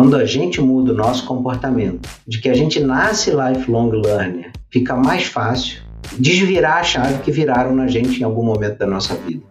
quando 0.00 0.16
a 0.16 0.24
gente 0.24 0.62
muda 0.62 0.94
o 0.94 0.96
nosso 0.96 1.26
comportamento, 1.26 2.08
de 2.26 2.40
que 2.40 2.48
a 2.48 2.54
gente 2.54 2.80
nasce 2.80 3.32
lifelong 3.32 3.90
learner, 3.90 4.50
fica 4.70 4.96
mais 4.96 5.24
fácil 5.24 5.82
desvirar 6.18 6.78
a 6.78 6.82
chave 6.82 7.22
que 7.22 7.30
viraram 7.30 7.74
na 7.74 7.86
gente 7.86 8.18
em 8.18 8.24
algum 8.24 8.42
momento 8.42 8.78
da 8.78 8.86
nossa 8.86 9.14
vida. 9.14 9.42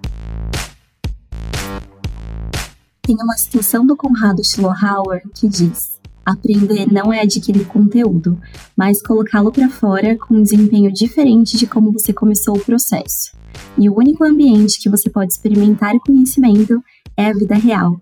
Tem 3.04 3.16
uma 3.16 3.38
citação 3.38 3.86
do 3.86 3.96
Conrado 3.96 4.44
Schlohauer 4.44 5.22
que 5.36 5.48
diz: 5.48 6.00
Aprender 6.26 6.92
não 6.92 7.14
é 7.14 7.22
adquirir 7.22 7.68
conteúdo, 7.68 8.36
mas 8.76 9.04
colocá-lo 9.04 9.52
para 9.52 9.70
fora 9.70 10.18
com 10.18 10.34
um 10.34 10.42
desempenho 10.42 10.92
diferente 10.92 11.58
de 11.58 11.68
como 11.68 11.92
você 11.92 12.12
começou 12.12 12.58
o 12.58 12.66
processo. 12.66 13.38
E 13.78 13.88
o 13.88 13.96
único 13.96 14.24
ambiente 14.24 14.82
que 14.82 14.90
você 14.90 15.12
pode 15.12 15.32
experimentar 15.32 15.94
o 15.94 16.00
conhecimento 16.00 16.84
é 17.16 17.28
a 17.28 17.34
vida 17.34 17.54
real. 17.54 18.02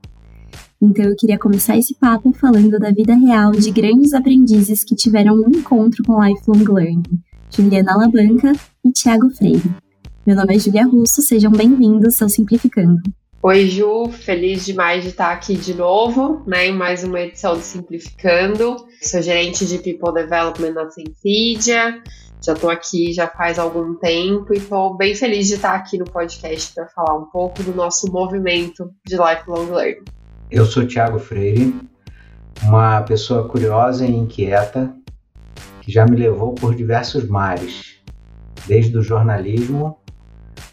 Então 0.81 1.05
eu 1.05 1.15
queria 1.15 1.37
começar 1.37 1.77
esse 1.77 1.95
papo 1.95 2.31
falando 2.33 2.77
da 2.79 2.91
vida 2.91 3.15
real 3.15 3.51
de 3.51 3.71
grandes 3.71 4.13
aprendizes 4.13 4.83
que 4.83 4.95
tiveram 4.95 5.35
um 5.35 5.49
encontro 5.49 6.03
com 6.03 6.23
Lifelong 6.23 6.63
Learning, 6.63 7.03
Juliana 7.49 7.93
Alabanca 7.93 8.53
e 8.85 8.91
Thiago 8.91 9.29
Freire. 9.31 9.71
Meu 10.25 10.35
nome 10.35 10.55
é 10.55 10.59
Julia 10.59 10.85
Russo, 10.85 11.21
sejam 11.21 11.51
bem-vindos 11.51 12.21
ao 12.21 12.29
Simplificando. 12.29 13.01
Oi, 13.41 13.67
Ju, 13.67 14.09
feliz 14.11 14.65
demais 14.65 15.03
de 15.03 15.09
estar 15.09 15.31
aqui 15.31 15.55
de 15.55 15.73
novo, 15.73 16.43
né, 16.45 16.67
em 16.67 16.73
mais 16.73 17.03
uma 17.03 17.21
edição 17.21 17.55
do 17.55 17.61
Simplificando. 17.61 18.75
Sou 19.01 19.21
gerente 19.21 19.65
de 19.65 19.77
People 19.77 20.13
Development 20.13 20.71
na 20.71 20.89
Sensidia, 20.89 22.01
já 22.43 22.53
estou 22.53 22.69
aqui 22.69 23.13
já 23.13 23.27
faz 23.27 23.57
algum 23.57 23.95
tempo 23.95 24.53
e 24.53 24.57
estou 24.57 24.95
bem 24.95 25.15
feliz 25.15 25.47
de 25.47 25.55
estar 25.55 25.75
aqui 25.75 25.97
no 25.97 26.05
podcast 26.05 26.73
para 26.73 26.87
falar 26.87 27.17
um 27.17 27.25
pouco 27.25 27.63
do 27.63 27.73
nosso 27.73 28.11
movimento 28.11 28.91
de 29.05 29.15
Lifelong 29.15 29.71
Learning. 29.71 30.16
Eu 30.49 30.65
sou 30.65 30.87
Thiago 30.87 31.19
Freire, 31.19 31.75
uma 32.63 33.01
pessoa 33.01 33.49
curiosa 33.49 34.05
e 34.05 34.15
inquieta 34.15 34.95
que 35.81 35.91
já 35.91 36.05
me 36.05 36.15
levou 36.15 36.53
por 36.53 36.73
diversos 36.73 37.27
mares, 37.27 37.97
desde 38.65 38.97
o 38.97 39.03
jornalismo 39.03 39.97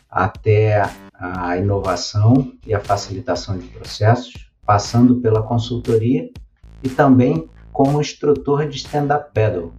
até 0.09 0.81
a 1.13 1.57
inovação 1.57 2.53
e 2.65 2.73
a 2.73 2.79
facilitação 2.79 3.59
de 3.59 3.67
processos, 3.67 4.49
passando 4.65 5.17
pela 5.17 5.43
consultoria 5.43 6.31
e 6.81 6.89
também 6.89 7.51
como 7.73 8.01
instrutor 8.01 8.69
de 8.69 8.77
stand-up 8.77 9.35
paddle. 9.35 9.73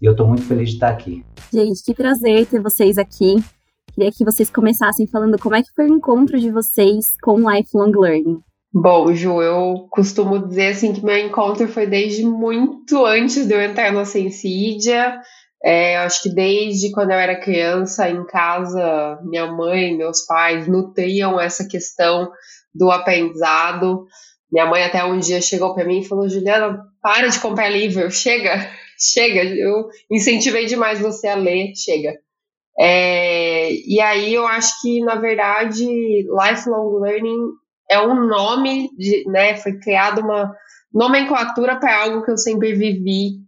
E 0.00 0.06
eu 0.06 0.12
estou 0.12 0.28
muito 0.28 0.44
feliz 0.44 0.68
de 0.68 0.76
estar 0.76 0.90
aqui. 0.90 1.24
Gente, 1.52 1.82
que 1.82 1.94
prazer 1.94 2.46
ter 2.46 2.62
vocês 2.62 2.96
aqui. 2.96 3.42
Queria 3.92 4.12
que 4.12 4.24
vocês 4.24 4.50
começassem 4.50 5.08
falando 5.08 5.36
como 5.36 5.56
é 5.56 5.62
que 5.62 5.72
foi 5.74 5.90
o 5.90 5.94
encontro 5.94 6.38
de 6.38 6.50
vocês 6.52 7.16
com 7.20 7.38
Lifelong 7.50 7.90
Learning. 7.90 8.40
Bom, 8.78 9.14
Ju, 9.14 9.40
eu 9.40 9.86
costumo 9.88 10.46
dizer 10.46 10.72
assim 10.72 10.92
que 10.92 11.02
meu 11.02 11.16
encontro 11.16 11.66
foi 11.66 11.86
desde 11.86 12.22
muito 12.22 13.06
antes 13.06 13.46
de 13.46 13.54
eu 13.54 13.62
entrar 13.62 13.90
na 13.90 14.04
Sensídia. 14.04 15.18
É, 15.64 15.96
acho 15.96 16.24
que 16.24 16.28
desde 16.28 16.92
quando 16.92 17.12
eu 17.12 17.16
era 17.16 17.40
criança, 17.40 18.06
em 18.10 18.26
casa, 18.26 19.18
minha 19.24 19.46
mãe, 19.46 19.96
meus 19.96 20.26
pais 20.26 20.68
nutriam 20.68 21.40
essa 21.40 21.66
questão 21.66 22.30
do 22.74 22.90
aprendizado. 22.90 24.04
Minha 24.52 24.66
mãe 24.66 24.84
até 24.84 25.02
um 25.02 25.18
dia 25.18 25.40
chegou 25.40 25.74
para 25.74 25.86
mim 25.86 26.00
e 26.00 26.06
falou: 26.06 26.28
Juliana, 26.28 26.78
para 27.00 27.28
de 27.28 27.40
comprar 27.40 27.70
livro, 27.70 28.10
chega, 28.10 28.70
chega. 29.00 29.42
Eu 29.42 29.88
incentivei 30.10 30.66
demais 30.66 31.00
você 31.00 31.28
a 31.28 31.34
ler, 31.34 31.72
chega. 31.74 32.12
É, 32.78 33.72
e 33.72 33.98
aí 34.02 34.34
eu 34.34 34.46
acho 34.46 34.82
que, 34.82 35.00
na 35.00 35.14
verdade, 35.14 35.82
lifelong 36.28 37.00
learning 37.00 37.56
é 37.90 38.00
um 38.00 38.26
nome, 38.26 38.90
de, 38.96 39.24
né? 39.28 39.56
Foi 39.56 39.78
criada 39.78 40.20
uma 40.20 40.54
nomenclatura 40.92 41.76
para 41.76 42.02
algo 42.02 42.24
que 42.24 42.30
eu 42.30 42.36
sempre 42.36 42.74
vivi. 42.74 43.40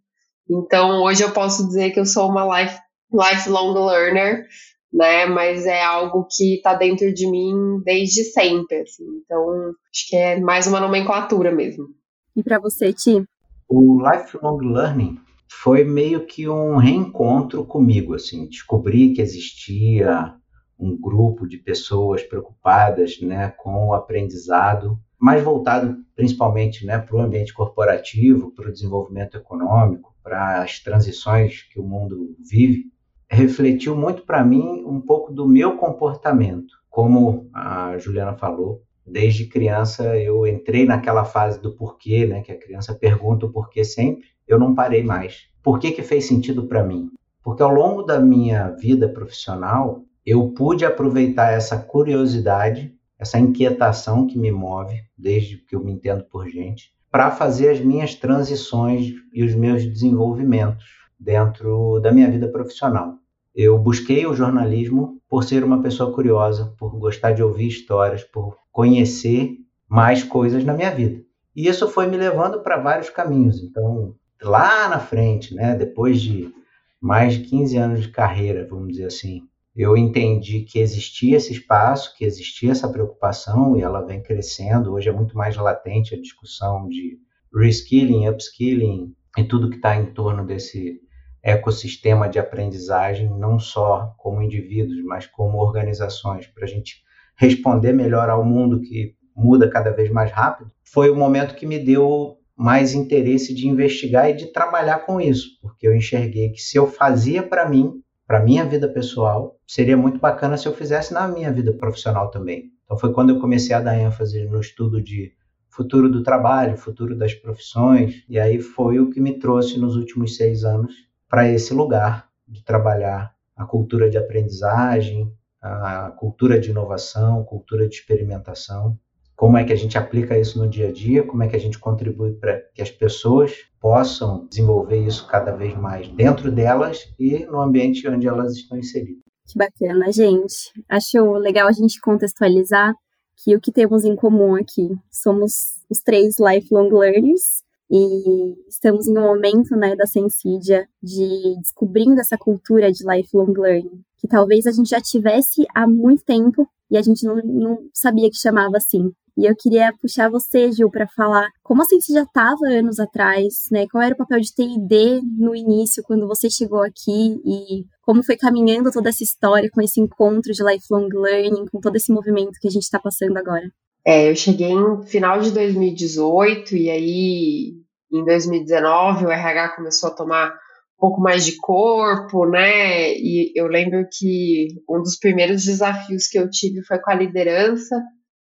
Então, 0.50 1.03
hoje 1.03 1.22
eu 1.22 1.33
posso 1.33 1.67
dizer 1.67 1.91
que 1.91 2.00
eu 2.00 2.06
sou 2.06 2.28
uma 2.28 2.61
life, 2.61 2.78
lifelong 3.12 3.75
learner, 3.86 4.47
né? 4.92 5.27
Mas 5.27 5.67
é 5.67 5.83
algo 5.83 6.27
que 6.30 6.57
está 6.57 6.74
dentro 6.74 7.13
de 7.13 7.30
mim 7.30 7.83
desde 7.85 8.24
sempre, 8.24 8.80
assim. 8.80 9.05
Então, 9.24 9.73
acho 9.92 10.08
que 10.08 10.17
é 10.17 10.40
mais 10.40 10.67
uma 10.67 10.80
nomenclatura 10.80 11.51
mesmo. 11.52 11.86
E 12.34 12.42
para 12.42 12.58
você, 12.58 12.92
Ti? 12.92 13.24
O 13.68 14.01
lifelong 14.01 14.58
learning 14.73 15.18
foi 15.51 15.84
meio 15.84 16.24
que 16.24 16.48
um 16.48 16.77
reencontro 16.77 17.64
comigo, 17.64 18.14
assim, 18.14 18.46
descobri 18.48 19.13
que 19.13 19.20
existia 19.20 20.34
um 20.78 20.96
grupo 20.96 21.46
de 21.46 21.58
pessoas 21.58 22.22
preocupadas 22.22 23.20
né, 23.20 23.52
com 23.56 23.89
o 23.89 23.94
aprendizado, 23.94 24.98
mais 25.18 25.42
voltado 25.42 25.96
principalmente 26.14 26.86
né, 26.86 26.98
para 26.98 27.16
o 27.16 27.20
ambiente 27.20 27.52
corporativo, 27.52 28.52
para 28.55 28.68
o 28.68 28.72
desenvolvimento 28.72 29.36
econômico, 29.36 30.14
para 30.22 30.62
as 30.62 30.80
transições 30.80 31.62
que 31.62 31.80
o 31.80 31.83
mundo 31.83 32.36
vive, 32.39 32.86
refletiu 33.30 33.96
muito 33.96 34.22
para 34.22 34.44
mim 34.44 34.84
um 34.86 35.00
pouco 35.00 35.33
do 35.33 35.46
meu 35.46 35.77
comportamento. 35.77 36.74
Como 36.89 37.48
a 37.52 37.98
Juliana 37.98 38.34
falou, 38.34 38.83
desde 39.06 39.46
criança 39.46 40.16
eu 40.16 40.46
entrei 40.46 40.84
naquela 40.84 41.24
fase 41.24 41.60
do 41.60 41.74
porquê, 41.74 42.27
né, 42.27 42.42
que 42.42 42.52
a 42.52 42.58
criança 42.58 42.95
pergunta 42.95 43.46
o 43.46 43.52
porquê 43.52 43.84
sempre, 43.84 44.28
eu 44.46 44.58
não 44.58 44.74
parei 44.74 45.02
mais. 45.02 45.48
Por 45.62 45.78
que, 45.78 45.90
que 45.90 46.02
fez 46.02 46.27
sentido 46.27 46.66
para 46.66 46.84
mim? 46.84 47.10
Porque 47.42 47.62
ao 47.62 47.72
longo 47.72 48.02
da 48.02 48.18
minha 48.18 48.70
vida 48.70 49.08
profissional, 49.08 50.05
eu 50.28 50.46
pude 50.50 50.84
aproveitar 50.84 51.52
essa 51.52 51.78
curiosidade, 51.78 52.94
essa 53.18 53.39
inquietação 53.39 54.27
que 54.27 54.39
me 54.39 54.52
move 54.52 55.00
desde 55.16 55.56
que 55.56 55.74
eu 55.74 55.83
me 55.83 55.90
entendo 55.90 56.22
por 56.24 56.46
gente, 56.46 56.92
para 57.11 57.30
fazer 57.30 57.70
as 57.70 57.80
minhas 57.80 58.14
transições 58.14 59.14
e 59.33 59.42
os 59.42 59.55
meus 59.55 59.83
desenvolvimentos 59.86 60.84
dentro 61.18 61.98
da 62.00 62.12
minha 62.12 62.30
vida 62.30 62.46
profissional. 62.46 63.14
Eu 63.55 63.78
busquei 63.78 64.27
o 64.27 64.34
jornalismo 64.34 65.18
por 65.30 65.44
ser 65.44 65.64
uma 65.64 65.80
pessoa 65.80 66.12
curiosa, 66.12 66.74
por 66.78 66.98
gostar 66.98 67.33
de 67.33 67.42
ouvir 67.42 67.68
histórias, 67.68 68.22
por 68.22 68.55
conhecer 68.70 69.56
mais 69.89 70.22
coisas 70.22 70.62
na 70.62 70.74
minha 70.74 70.90
vida. 70.90 71.22
E 71.56 71.66
isso 71.66 71.89
foi 71.89 72.06
me 72.06 72.18
levando 72.18 72.60
para 72.60 72.77
vários 72.77 73.08
caminhos. 73.08 73.62
Então, 73.62 74.14
lá 74.42 74.90
na 74.90 75.00
frente, 75.00 75.55
né, 75.55 75.74
depois 75.74 76.20
de 76.20 76.52
mais 77.00 77.33
de 77.33 77.45
15 77.45 77.77
anos 77.78 78.02
de 78.02 78.08
carreira, 78.08 78.66
vamos 78.68 78.89
dizer 78.89 79.06
assim, 79.06 79.48
eu 79.78 79.96
entendi 79.96 80.62
que 80.62 80.80
existia 80.80 81.36
esse 81.36 81.52
espaço, 81.52 82.16
que 82.16 82.24
existia 82.24 82.72
essa 82.72 82.89
preocupação 82.89 83.77
e 83.77 83.80
ela 83.80 84.05
vem 84.05 84.20
crescendo. 84.20 84.92
Hoje 84.92 85.08
é 85.08 85.12
muito 85.12 85.36
mais 85.36 85.56
latente 85.56 86.16
a 86.16 86.20
discussão 86.20 86.89
de 86.89 87.16
reskilling, 87.55 88.28
upskilling 88.28 89.14
e 89.39 89.44
tudo 89.44 89.70
que 89.70 89.77
está 89.77 89.94
em 89.94 90.06
torno 90.06 90.44
desse 90.44 91.00
ecossistema 91.40 92.28
de 92.28 92.40
aprendizagem, 92.40 93.30
não 93.39 93.56
só 93.61 94.12
como 94.18 94.42
indivíduos, 94.42 95.00
mas 95.05 95.28
como 95.28 95.58
organizações, 95.58 96.48
para 96.48 96.64
a 96.64 96.68
gente 96.68 96.96
responder 97.36 97.92
melhor 97.92 98.28
ao 98.28 98.45
mundo 98.45 98.80
que 98.80 99.14
muda 99.36 99.70
cada 99.70 99.92
vez 99.92 100.10
mais 100.10 100.33
rápido. 100.33 100.72
Foi 100.83 101.08
o 101.08 101.14
momento 101.14 101.55
que 101.55 101.64
me 101.64 101.78
deu 101.78 102.36
mais 102.56 102.95
interesse 102.95 103.55
de 103.55 103.68
investigar 103.68 104.28
e 104.28 104.34
de 104.34 104.46
trabalhar 104.46 105.06
com 105.06 105.20
isso, 105.20 105.50
porque 105.62 105.86
eu 105.86 105.95
enxerguei 105.95 106.50
que 106.50 106.60
se 106.60 106.77
eu 106.77 106.89
fazia 106.89 107.45
para 107.45 107.68
mim, 107.68 108.02
para 108.28 108.44
minha 108.44 108.62
vida 108.66 108.86
pessoal, 108.86 109.58
seria 109.66 109.96
muito 109.96 110.20
bacana 110.20 110.58
se 110.58 110.68
eu 110.68 110.74
fizesse 110.74 111.14
na 111.14 111.27
minha 111.27 111.50
vida 111.50 111.72
profissional 111.72 112.30
também. 112.30 112.70
Então 112.84 112.98
foi 112.98 113.11
quando 113.11 113.30
eu 113.30 113.40
comecei 113.40 113.74
a 113.74 113.80
dar 113.80 113.98
ênfase 113.98 114.44
no 114.44 114.61
estudo 114.61 115.00
de 115.00 115.33
futuro 115.70 116.11
do 116.11 116.22
trabalho, 116.22 116.77
futuro 116.77 117.16
das 117.16 117.33
profissões, 117.33 118.22
e 118.28 118.39
aí 118.39 118.61
foi 118.61 119.00
o 119.00 119.08
que 119.08 119.18
me 119.18 119.39
trouxe 119.39 119.78
nos 119.78 119.96
últimos 119.96 120.36
seis 120.36 120.62
anos 120.62 120.92
para 121.27 121.48
esse 121.48 121.72
lugar 121.72 122.28
de 122.46 122.62
trabalhar 122.62 123.34
a 123.56 123.64
cultura 123.64 124.11
de 124.11 124.18
aprendizagem, 124.18 125.33
a 125.62 126.10
cultura 126.10 126.60
de 126.60 126.68
inovação, 126.68 127.42
cultura 127.45 127.89
de 127.89 127.95
experimentação 127.95 128.99
como 129.38 129.56
é 129.56 129.62
que 129.62 129.73
a 129.73 129.76
gente 129.76 129.97
aplica 129.97 130.37
isso 130.37 130.59
no 130.59 130.69
dia 130.69 130.88
a 130.88 130.93
dia, 130.93 131.23
como 131.23 131.44
é 131.44 131.49
que 131.49 131.55
a 131.55 131.61
gente 131.61 131.79
contribui 131.79 132.32
para 132.32 132.61
que 132.75 132.82
as 132.82 132.91
pessoas 132.91 133.53
possam 133.81 134.49
desenvolver 134.49 134.99
isso 135.06 135.29
cada 135.29 135.52
vez 135.52 135.76
mais 135.76 136.08
dentro 136.08 136.50
delas 136.50 137.08
e 137.17 137.46
no 137.46 137.61
ambiente 137.61 138.08
onde 138.08 138.26
elas 138.26 138.56
estão 138.56 138.76
inseridas. 138.76 139.23
Que 139.46 139.56
bacana, 139.56 140.11
gente. 140.11 140.73
Acho 140.88 141.35
legal 141.35 141.69
a 141.69 141.73
gente 141.73 142.00
contextualizar 142.00 142.93
que 143.37 143.55
o 143.55 143.61
que 143.61 143.70
temos 143.70 144.05
em 144.05 144.17
comum 144.17 144.56
aqui 144.56 144.88
somos 145.08 145.52
os 145.88 146.00
três 146.00 146.34
lifelong 146.41 146.91
learners 146.91 147.62
e 147.88 148.56
estamos 148.69 149.06
em 149.06 149.17
um 149.17 149.23
momento 149.23 149.76
né, 149.76 149.94
da 149.94 150.05
Sensídia 150.05 150.88
de 151.00 151.56
descobrindo 151.61 152.20
essa 152.20 152.37
cultura 152.37 152.91
de 152.91 153.05
lifelong 153.08 153.52
learning, 153.56 154.02
que 154.17 154.26
talvez 154.26 154.67
a 154.67 154.73
gente 154.73 154.91
já 154.91 155.00
tivesse 155.00 155.64
há 155.73 155.87
muito 155.87 156.25
tempo 156.25 156.69
e 156.91 156.96
a 156.96 157.02
gente 157.02 157.25
não, 157.25 157.37
não 157.37 157.79
sabia 157.94 158.29
que 158.29 158.37
chamava 158.37 158.76
assim. 158.76 159.12
E 159.38 159.49
eu 159.49 159.55
queria 159.56 159.93
puxar 160.02 160.29
você, 160.29 160.73
Gil, 160.73 160.90
para 160.90 161.06
falar 161.06 161.49
como 161.62 161.81
assim 161.81 162.00
você 162.00 162.12
já 162.12 162.25
estava 162.25 162.58
anos 162.70 162.99
atrás, 162.99 163.69
né? 163.70 163.87
Qual 163.87 164.02
era 164.02 164.12
o 164.12 164.19
papel 164.19 164.40
de 164.40 164.52
TID 164.52 165.23
no 165.38 165.55
início, 165.55 166.02
quando 166.02 166.26
você 166.26 166.50
chegou 166.50 166.82
aqui 166.82 167.40
e 167.46 167.85
como 168.02 168.25
foi 168.25 168.37
caminhando 168.37 168.90
toda 168.90 169.11
essa 169.11 169.23
história 169.23 169.70
com 169.73 169.81
esse 169.81 170.00
encontro 170.00 170.52
de 170.52 170.61
lifelong 170.64 171.08
learning, 171.12 171.67
com 171.70 171.79
todo 171.79 171.94
esse 171.94 172.12
movimento 172.12 172.58
que 172.61 172.67
a 172.67 172.70
gente 172.70 172.82
está 172.82 172.99
passando 172.99 173.37
agora. 173.37 173.70
É, 174.05 174.29
eu 174.29 174.35
cheguei 174.35 174.73
em 174.73 175.02
final 175.06 175.41
de 175.41 175.52
2018 175.52 176.75
e 176.75 176.91
aí 176.91 177.75
em 178.12 178.25
2019 178.25 179.25
o 179.25 179.31
RH 179.31 179.76
começou 179.76 180.11
a 180.11 180.14
tomar 180.14 180.49
um 180.49 180.99
pouco 180.99 181.20
mais 181.20 181.46
de 181.46 181.56
corpo, 181.58 182.44
né? 182.44 183.12
E 183.12 183.52
eu 183.55 183.69
lembro 183.69 184.05
que 184.11 184.67
um 184.91 185.00
dos 185.00 185.17
primeiros 185.17 185.64
desafios 185.64 186.26
que 186.26 186.37
eu 186.37 186.50
tive 186.50 186.82
foi 186.82 186.99
com 186.99 187.12
a 187.12 187.14
liderança 187.14 187.94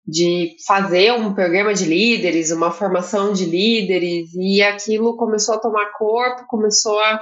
de 0.08 0.56
fazer 0.66 1.14
um 1.14 1.34
programa 1.34 1.74
de 1.74 1.86
líderes, 1.86 2.52
uma 2.52 2.72
formação 2.72 3.34
de 3.34 3.46
líderes, 3.46 4.34
e 4.34 4.62
aquilo 4.62 5.16
começou 5.16 5.56
a 5.56 5.60
tomar 5.60 5.92
corpo, 5.98 6.48
começou 6.48 7.00
a 7.00 7.22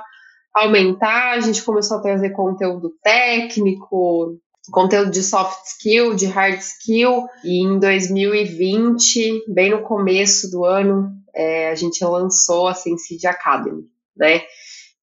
aumentar, 0.55 1.33
a 1.33 1.39
gente 1.39 1.63
começou 1.63 1.97
a 1.97 2.01
trazer 2.01 2.31
conteúdo 2.31 2.91
técnico, 3.03 4.37
conteúdo 4.71 5.11
de 5.11 5.21
soft 5.21 5.65
skill, 5.65 6.15
de 6.15 6.25
hard 6.25 6.59
skill, 6.59 7.27
e 7.43 7.63
em 7.63 7.79
2020, 7.79 9.45
bem 9.47 9.71
no 9.71 9.81
começo 9.81 10.49
do 10.49 10.65
ano, 10.65 11.11
é, 11.35 11.69
a 11.69 11.75
gente 11.75 12.03
lançou 12.03 12.67
a 12.67 12.73
Sensid 12.73 13.25
Academy, 13.27 13.83
né? 14.15 14.41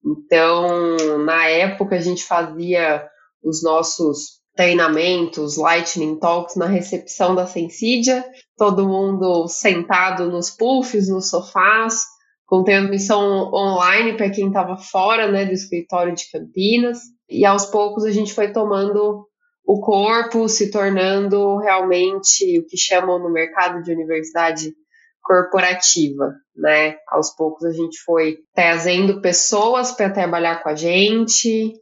Então, 0.05 0.95
na 1.25 1.47
época, 1.47 1.95
a 1.95 2.01
gente 2.01 2.23
fazia 2.23 3.07
os 3.43 3.63
nossos 3.63 4.36
treinamentos, 4.57 5.55
lightning 5.55 6.19
talks 6.19 6.55
na 6.55 6.65
recepção 6.65 7.35
da 7.35 7.45
Sensidia, 7.45 8.25
todo 8.57 8.87
mundo 8.87 9.47
sentado 9.47 10.29
nos 10.29 10.49
puffs, 10.49 11.07
nos 11.07 11.29
sofás, 11.29 12.01
com 12.45 12.63
transmissão 12.63 13.51
online 13.53 14.17
para 14.17 14.29
quem 14.29 14.47
estava 14.47 14.75
fora 14.77 15.31
né, 15.31 15.45
do 15.45 15.53
escritório 15.53 16.15
de 16.15 16.29
Campinas. 16.31 16.99
E 17.29 17.45
aos 17.45 17.65
poucos 17.67 18.03
a 18.03 18.11
gente 18.11 18.33
foi 18.33 18.51
tomando 18.51 19.25
o 19.65 19.79
corpo, 19.79 20.49
se 20.49 20.71
tornando 20.71 21.57
realmente 21.57 22.59
o 22.59 22.65
que 22.65 22.77
chamam 22.77 23.19
no 23.19 23.31
mercado 23.31 23.83
de 23.83 23.91
universidade 23.91 24.73
corporativa, 25.21 26.33
né? 26.55 26.95
Aos 27.09 27.35
poucos 27.35 27.65
a 27.65 27.73
gente 27.73 27.99
foi 28.05 28.37
trazendo 28.55 29.21
pessoas 29.21 29.91
para 29.91 30.09
trabalhar 30.09 30.63
com 30.63 30.69
a 30.69 30.75
gente, 30.75 31.73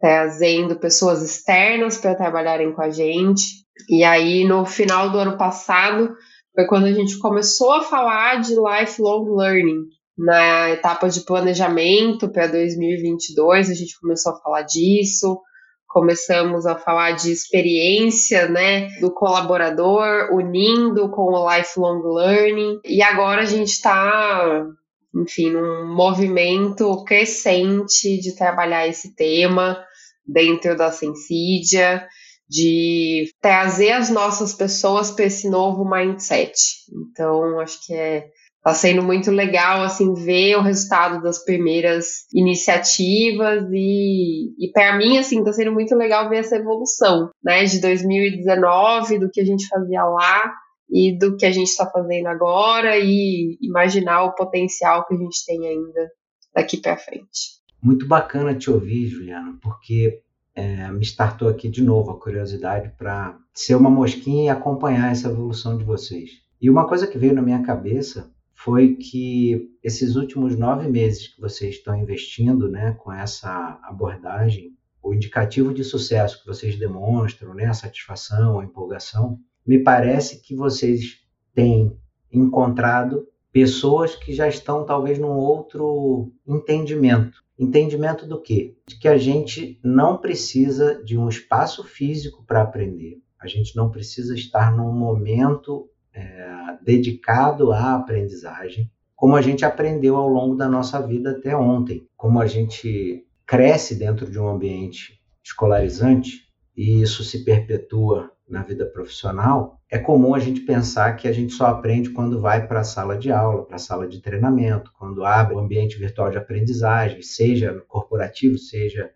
trazendo 0.00 0.76
pessoas 0.76 1.22
externas 1.22 1.98
para 1.98 2.14
trabalharem 2.14 2.72
com 2.72 2.82
a 2.82 2.90
gente. 2.90 3.66
E 3.88 4.04
aí, 4.04 4.44
no 4.44 4.64
final 4.64 5.10
do 5.10 5.18
ano 5.18 5.36
passado, 5.36 6.14
foi 6.54 6.66
quando 6.66 6.86
a 6.86 6.92
gente 6.92 7.18
começou 7.18 7.72
a 7.72 7.82
falar 7.82 8.40
de 8.40 8.54
lifelong 8.54 9.36
learning. 9.36 9.84
Na 10.16 10.70
etapa 10.70 11.08
de 11.08 11.20
planejamento 11.20 12.28
para 12.28 12.48
2022, 12.48 13.70
a 13.70 13.74
gente 13.74 13.98
começou 14.00 14.32
a 14.32 14.40
falar 14.40 14.62
disso, 14.62 15.40
começamos 15.86 16.66
a 16.66 16.74
falar 16.74 17.12
de 17.12 17.30
experiência, 17.30 18.48
né, 18.48 18.88
do 19.00 19.12
colaborador, 19.12 20.32
unindo 20.32 21.08
com 21.10 21.32
o 21.32 21.56
lifelong 21.56 22.02
learning, 22.02 22.80
e 22.84 23.00
agora 23.00 23.42
a 23.42 23.46
gente 23.46 23.70
está 23.70 24.66
enfim, 25.14 25.50
num 25.50 25.94
movimento 25.94 27.02
crescente 27.04 28.20
de 28.20 28.36
trabalhar 28.36 28.86
esse 28.86 29.14
tema 29.14 29.82
dentro 30.28 30.76
da 30.76 30.92
Sensídia, 30.92 32.06
de 32.48 33.30
trazer 33.40 33.92
as 33.92 34.10
nossas 34.10 34.52
pessoas 34.52 35.10
para 35.10 35.24
esse 35.24 35.48
novo 35.48 35.88
mindset. 35.88 36.52
Então, 36.92 37.58
acho 37.60 37.84
que 37.86 37.94
é 37.94 38.28
Tá 38.62 38.74
sendo 38.74 39.02
muito 39.02 39.30
legal, 39.30 39.82
assim, 39.82 40.12
ver 40.12 40.56
o 40.56 40.60
resultado 40.60 41.22
das 41.22 41.42
primeiras 41.42 42.26
iniciativas 42.34 43.64
e, 43.72 44.52
e 44.58 44.70
para 44.72 44.96
mim, 44.98 45.16
assim, 45.16 45.42
tá 45.42 45.52
sendo 45.52 45.72
muito 45.72 45.94
legal 45.94 46.28
ver 46.28 46.40
essa 46.40 46.56
evolução, 46.56 47.30
né, 47.42 47.64
de 47.64 47.80
2019, 47.80 49.20
do 49.20 49.30
que 49.30 49.40
a 49.40 49.44
gente 49.44 49.66
fazia 49.68 50.04
lá 50.04 50.52
e 50.90 51.16
do 51.16 51.36
que 51.36 51.46
a 51.46 51.50
gente 51.50 51.68
está 51.68 51.86
fazendo 51.86 52.26
agora 52.26 52.98
e 52.98 53.56
imaginar 53.62 54.24
o 54.24 54.34
potencial 54.34 55.06
que 55.06 55.14
a 55.14 55.18
gente 55.18 55.46
tem 55.46 55.66
ainda 55.66 56.10
daqui 56.54 56.76
para 56.76 56.98
frente. 56.98 57.57
Muito 57.80 58.06
bacana 58.06 58.54
te 58.54 58.70
ouvir, 58.70 59.06
Juliana, 59.06 59.56
porque 59.62 60.22
é, 60.54 60.90
me 60.90 61.04
startou 61.04 61.48
aqui 61.48 61.68
de 61.68 61.82
novo 61.82 62.10
a 62.10 62.18
curiosidade 62.18 62.92
para 62.98 63.38
ser 63.54 63.76
uma 63.76 63.88
mosquinha 63.88 64.46
e 64.46 64.48
acompanhar 64.48 65.12
essa 65.12 65.28
evolução 65.28 65.78
de 65.78 65.84
vocês. 65.84 66.42
E 66.60 66.68
uma 66.68 66.88
coisa 66.88 67.06
que 67.06 67.16
veio 67.16 67.34
na 67.34 67.42
minha 67.42 67.62
cabeça 67.62 68.32
foi 68.52 68.96
que 68.96 69.70
esses 69.84 70.16
últimos 70.16 70.58
nove 70.58 70.88
meses 70.88 71.28
que 71.28 71.40
vocês 71.40 71.76
estão 71.76 71.94
investindo 71.94 72.68
né, 72.68 72.96
com 72.98 73.12
essa 73.12 73.78
abordagem, 73.84 74.76
o 75.00 75.14
indicativo 75.14 75.72
de 75.72 75.84
sucesso 75.84 76.40
que 76.40 76.46
vocês 76.46 76.76
demonstram, 76.76 77.54
né, 77.54 77.66
a 77.66 77.72
satisfação, 77.72 78.58
a 78.58 78.64
empolgação, 78.64 79.38
me 79.64 79.78
parece 79.78 80.42
que 80.42 80.56
vocês 80.56 81.20
têm 81.54 81.96
encontrado 82.32 83.28
pessoas 83.52 84.16
que 84.16 84.32
já 84.32 84.48
estão 84.48 84.84
talvez 84.84 85.20
num 85.20 85.36
outro 85.36 86.32
entendimento. 86.44 87.44
Entendimento 87.58 88.26
do 88.26 88.40
quê? 88.40 88.76
De 88.86 88.98
que 88.98 89.08
a 89.08 89.18
gente 89.18 89.80
não 89.82 90.16
precisa 90.16 91.02
de 91.02 91.18
um 91.18 91.28
espaço 91.28 91.82
físico 91.82 92.44
para 92.46 92.62
aprender. 92.62 93.18
A 93.40 93.48
gente 93.48 93.74
não 93.74 93.90
precisa 93.90 94.34
estar 94.34 94.74
num 94.74 94.92
momento 94.92 95.88
é, 96.14 96.76
dedicado 96.82 97.72
à 97.72 97.94
aprendizagem, 97.94 98.90
como 99.16 99.34
a 99.34 99.42
gente 99.42 99.64
aprendeu 99.64 100.16
ao 100.16 100.28
longo 100.28 100.54
da 100.54 100.68
nossa 100.68 101.04
vida 101.04 101.32
até 101.32 101.56
ontem, 101.56 102.06
como 102.16 102.40
a 102.40 102.46
gente 102.46 103.26
cresce 103.44 103.96
dentro 103.96 104.30
de 104.30 104.38
um 104.38 104.46
ambiente 104.46 105.20
escolarizante 105.42 106.46
e 106.76 107.02
isso 107.02 107.24
se 107.24 107.44
perpetua 107.44 108.30
na 108.48 108.62
vida 108.62 108.86
profissional, 108.86 109.80
é 109.90 109.98
comum 109.98 110.34
a 110.34 110.38
gente 110.38 110.60
pensar 110.60 111.14
que 111.16 111.28
a 111.28 111.32
gente 111.32 111.52
só 111.52 111.66
aprende 111.66 112.10
quando 112.10 112.40
vai 112.40 112.66
para 112.66 112.80
a 112.80 112.84
sala 112.84 113.16
de 113.16 113.30
aula, 113.30 113.64
para 113.64 113.76
a 113.76 113.80
sala 113.80 114.08
de 114.08 114.20
treinamento, 114.20 114.92
quando 114.98 115.24
abre 115.24 115.54
o 115.54 115.58
ambiente 115.58 115.98
virtual 115.98 116.30
de 116.30 116.38
aprendizagem, 116.38 117.22
seja 117.22 117.72
no 117.72 117.82
corporativo, 117.82 118.58
seja 118.58 119.10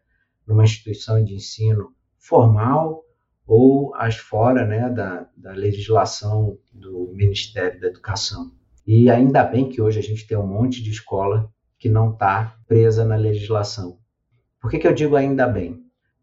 numa 0.46 0.64
instituição 0.64 1.22
de 1.22 1.34
ensino 1.34 1.92
formal 2.18 3.04
ou 3.46 3.94
as 3.94 4.16
fora 4.16 4.64
né, 4.64 4.88
da, 4.88 5.28
da 5.36 5.52
legislação 5.52 6.58
do 6.72 7.12
Ministério 7.14 7.80
da 7.80 7.88
Educação. 7.88 8.52
E 8.86 9.10
ainda 9.10 9.44
bem 9.44 9.68
que 9.68 9.80
hoje 9.80 9.98
a 9.98 10.02
gente 10.02 10.26
tem 10.26 10.36
um 10.36 10.46
monte 10.46 10.82
de 10.82 10.90
escola 10.90 11.52
que 11.78 11.88
não 11.88 12.12
está 12.12 12.56
presa 12.66 13.04
na 13.04 13.16
legislação. 13.16 13.98
Por 14.60 14.70
que, 14.70 14.78
que 14.78 14.86
eu 14.86 14.94
digo 14.94 15.16
ainda 15.16 15.46
bem? 15.46 15.81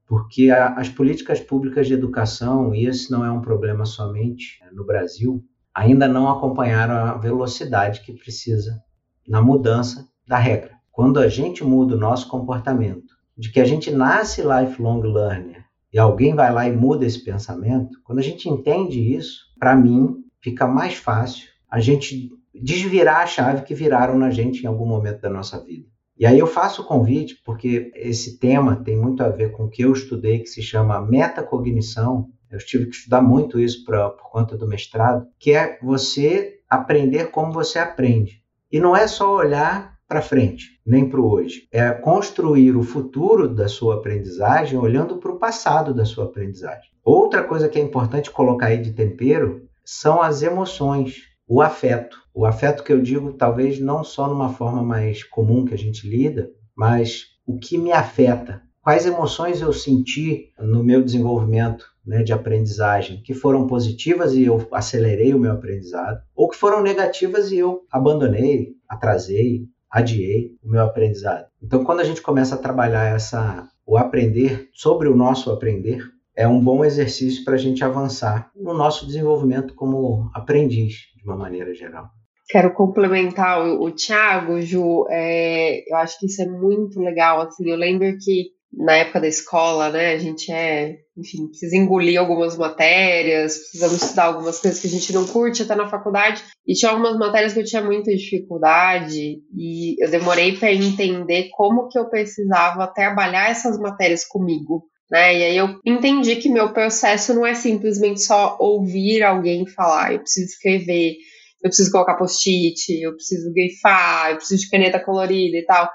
Porque 0.10 0.50
a, 0.50 0.70
as 0.70 0.90
políticas 0.90 1.40
públicas 1.40 1.86
de 1.86 1.94
educação, 1.94 2.74
e 2.74 2.88
esse 2.88 3.12
não 3.12 3.24
é 3.24 3.32
um 3.32 3.42
problema 3.42 3.86
somente 3.86 4.60
no 4.74 4.84
Brasil, 4.84 5.46
ainda 5.72 6.08
não 6.08 6.28
acompanharam 6.28 6.96
a 6.96 7.14
velocidade 7.14 8.02
que 8.02 8.12
precisa 8.12 8.82
na 9.28 9.40
mudança 9.40 10.10
da 10.28 10.40
regra. 10.40 10.72
Quando 10.92 11.20
a 11.20 11.28
gente 11.28 11.64
muda 11.64 11.96
o 11.96 12.00
nosso 12.00 12.28
comportamento, 12.28 13.14
de 13.38 13.52
que 13.52 13.60
a 13.60 13.66
gente 13.66 13.92
nasce 13.92 14.42
lifelong 14.42 15.02
learner 15.02 15.64
e 15.94 16.00
alguém 16.00 16.34
vai 16.34 16.52
lá 16.52 16.68
e 16.68 16.76
muda 16.76 17.06
esse 17.06 17.24
pensamento, 17.24 18.02
quando 18.04 18.18
a 18.18 18.24
gente 18.24 18.50
entende 18.50 19.16
isso, 19.16 19.46
para 19.60 19.76
mim 19.76 20.26
fica 20.42 20.66
mais 20.66 20.96
fácil 20.96 21.48
a 21.70 21.80
gente 21.80 22.32
desvirar 22.52 23.22
a 23.22 23.28
chave 23.28 23.62
que 23.62 23.76
viraram 23.76 24.18
na 24.18 24.32
gente 24.32 24.64
em 24.64 24.68
algum 24.68 24.88
momento 24.88 25.22
da 25.22 25.30
nossa 25.30 25.64
vida. 25.64 25.88
E 26.20 26.26
aí 26.26 26.38
eu 26.38 26.46
faço 26.46 26.82
o 26.82 26.86
convite 26.86 27.42
porque 27.46 27.94
esse 27.96 28.38
tema 28.38 28.76
tem 28.76 28.98
muito 28.98 29.24
a 29.24 29.30
ver 29.30 29.54
com 29.54 29.64
o 29.64 29.70
que 29.70 29.84
eu 29.84 29.94
estudei, 29.94 30.40
que 30.40 30.48
se 30.48 30.62
chama 30.62 31.00
metacognição. 31.02 32.28
Eu 32.52 32.60
tive 32.60 32.88
que 32.88 32.96
estudar 32.96 33.22
muito 33.22 33.58
isso 33.58 33.86
pra, 33.86 34.10
por 34.10 34.30
conta 34.30 34.58
do 34.58 34.68
mestrado, 34.68 35.26
que 35.40 35.54
é 35.54 35.80
você 35.82 36.60
aprender 36.70 37.32
como 37.32 37.54
você 37.54 37.80
aprende. 37.80 38.44
E 38.70 38.82
não 38.82 38.94
é 38.94 39.08
só 39.08 39.34
olhar 39.34 39.98
para 40.10 40.22
frente, 40.22 40.82
nem 40.86 41.08
para 41.08 41.22
o 41.22 41.32
hoje. 41.32 41.70
É 41.72 41.90
construir 41.92 42.76
o 42.76 42.84
futuro 42.84 43.48
da 43.48 43.70
sua 43.70 43.96
aprendizagem 43.96 44.78
olhando 44.78 45.20
para 45.20 45.32
o 45.32 45.40
passado 45.40 45.94
da 45.94 46.04
sua 46.04 46.26
aprendizagem. 46.26 46.90
Outra 47.02 47.44
coisa 47.44 47.70
que 47.70 47.80
é 47.80 47.82
importante 47.82 48.30
colocar 48.30 48.68
aí 48.68 48.82
de 48.82 48.92
tempero 48.92 49.70
são 49.86 50.22
as 50.22 50.42
emoções, 50.42 51.29
o 51.50 51.62
afeto. 51.64 52.16
O 52.32 52.46
afeto 52.46 52.84
que 52.84 52.94
eu 52.94 53.02
digo, 53.02 53.34
talvez 53.34 53.80
não 53.80 54.04
só 54.04 54.28
numa 54.28 54.54
forma 54.54 54.84
mais 54.84 55.24
comum 55.24 55.66
que 55.66 55.74
a 55.74 55.78
gente 55.78 56.08
lida, 56.08 56.52
mas 56.78 57.26
o 57.46 57.58
que 57.58 57.76
me 57.76 57.92
afeta. 57.92 58.62
Quais 58.82 59.06
emoções 59.06 59.60
eu 59.60 59.74
senti 59.74 60.52
no 60.60 60.84
meu 60.84 61.04
desenvolvimento 61.04 61.86
né, 62.06 62.24
de 62.24 62.32
aprendizagem 62.32 63.22
que 63.24 63.34
foram 63.34 63.68
positivas 63.68 64.34
e 64.34 64.46
eu 64.46 64.66
acelerei 64.72 65.34
o 65.34 65.40
meu 65.40 65.52
aprendizado, 65.52 66.22
ou 66.36 66.48
que 66.48 66.56
foram 66.56 66.82
negativas 66.82 67.52
e 67.52 67.58
eu 67.58 67.82
abandonei, 67.92 68.70
atrasei, 68.88 69.66
adiei 69.92 70.56
o 70.64 70.70
meu 70.70 70.84
aprendizado. 70.84 71.48
Então, 71.62 71.84
quando 71.84 72.00
a 72.00 72.04
gente 72.04 72.22
começa 72.22 72.56
a 72.56 72.60
trabalhar 72.60 73.16
essa 73.16 73.68
o 73.86 73.98
aprender 73.98 74.70
sobre 74.72 75.10
o 75.10 75.16
nosso 75.16 75.52
aprender, 75.52 76.04
é 76.40 76.48
um 76.48 76.64
bom 76.64 76.86
exercício 76.86 77.44
para 77.44 77.56
a 77.56 77.58
gente 77.58 77.84
avançar 77.84 78.50
no 78.56 78.74
nosso 78.74 79.06
desenvolvimento 79.06 79.74
como 79.74 80.30
aprendiz, 80.34 81.10
de 81.22 81.30
uma 81.30 81.38
maneira 81.38 81.74
geral. 81.74 82.08
Quero 82.48 82.74
complementar 82.74 83.64
o, 83.64 83.84
o 83.84 83.92
Thiago, 83.92 84.62
Ju. 84.62 85.06
É, 85.10 85.84
eu 85.92 85.98
acho 85.98 86.20
que 86.20 86.26
isso 86.26 86.42
é 86.42 86.48
muito 86.48 87.00
legal. 87.00 87.42
Assim, 87.42 87.70
eu 87.70 87.76
lembro 87.76 88.18
que 88.18 88.52
na 88.72 88.94
época 88.94 89.20
da 89.22 89.28
escola, 89.28 89.90
né? 89.90 90.14
A 90.14 90.18
gente 90.18 90.52
é, 90.52 90.98
enfim, 91.18 91.48
precisa 91.48 91.76
engolir 91.76 92.20
algumas 92.20 92.56
matérias, 92.56 93.58
precisamos 93.58 94.02
estudar 94.02 94.26
algumas 94.26 94.60
coisas 94.60 94.80
que 94.80 94.88
a 94.88 94.90
gente 94.90 95.14
não 95.14 95.26
curte 95.26 95.64
até 95.64 95.76
na 95.76 95.90
faculdade. 95.90 96.44
E 96.66 96.74
tinha 96.74 96.92
algumas 96.92 97.18
matérias 97.18 97.54
que 97.54 97.60
eu 97.60 97.66
tinha 97.66 97.84
muita 97.84 98.16
dificuldade 98.16 99.42
e 99.56 100.04
eu 100.04 100.10
demorei 100.10 100.58
para 100.58 100.72
entender 100.72 101.50
como 101.52 101.88
que 101.88 101.98
eu 101.98 102.10
precisava 102.10 102.88
trabalhar 102.88 103.50
essas 103.50 103.78
matérias 103.80 104.26
comigo. 104.26 104.84
Né? 105.10 105.38
E 105.38 105.44
aí 105.44 105.58
eu 105.58 105.80
entendi 105.86 106.36
que 106.36 106.50
meu 106.50 106.72
processo 106.72 107.34
não 107.34 107.46
é 107.46 107.56
simplesmente 107.56 108.22
só 108.22 108.58
ouvir 108.60 109.24
alguém 109.24 109.66
falar, 109.66 110.14
eu 110.14 110.20
preciso 110.20 110.48
escrever, 110.48 111.16
eu 111.64 111.70
preciso 111.70 111.92
colocar 111.92 112.16
post-it, 112.16 113.02
eu 113.02 113.14
preciso 113.14 113.52
grifar, 113.52 114.32
eu 114.32 114.38
preciso 114.38 114.62
de 114.62 114.70
caneta 114.70 115.00
colorida 115.00 115.58
e 115.58 115.66
tal. 115.66 115.90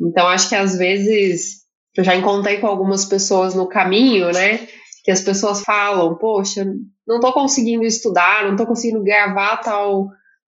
Então 0.00 0.28
acho 0.28 0.48
que 0.48 0.54
às 0.54 0.76
vezes 0.76 1.60
eu 1.96 2.04
já 2.04 2.14
encontrei 2.14 2.58
com 2.58 2.66
algumas 2.66 3.04
pessoas 3.04 3.54
no 3.54 3.68
caminho, 3.68 4.30
né? 4.32 4.66
Que 5.04 5.10
as 5.10 5.22
pessoas 5.22 5.62
falam, 5.62 6.16
poxa, 6.16 6.64
não 7.06 7.16
estou 7.16 7.32
conseguindo 7.32 7.84
estudar, 7.84 8.44
não 8.44 8.52
estou 8.52 8.66
conseguindo 8.66 9.02
gravar 9.02 9.56
tal, 9.58 10.08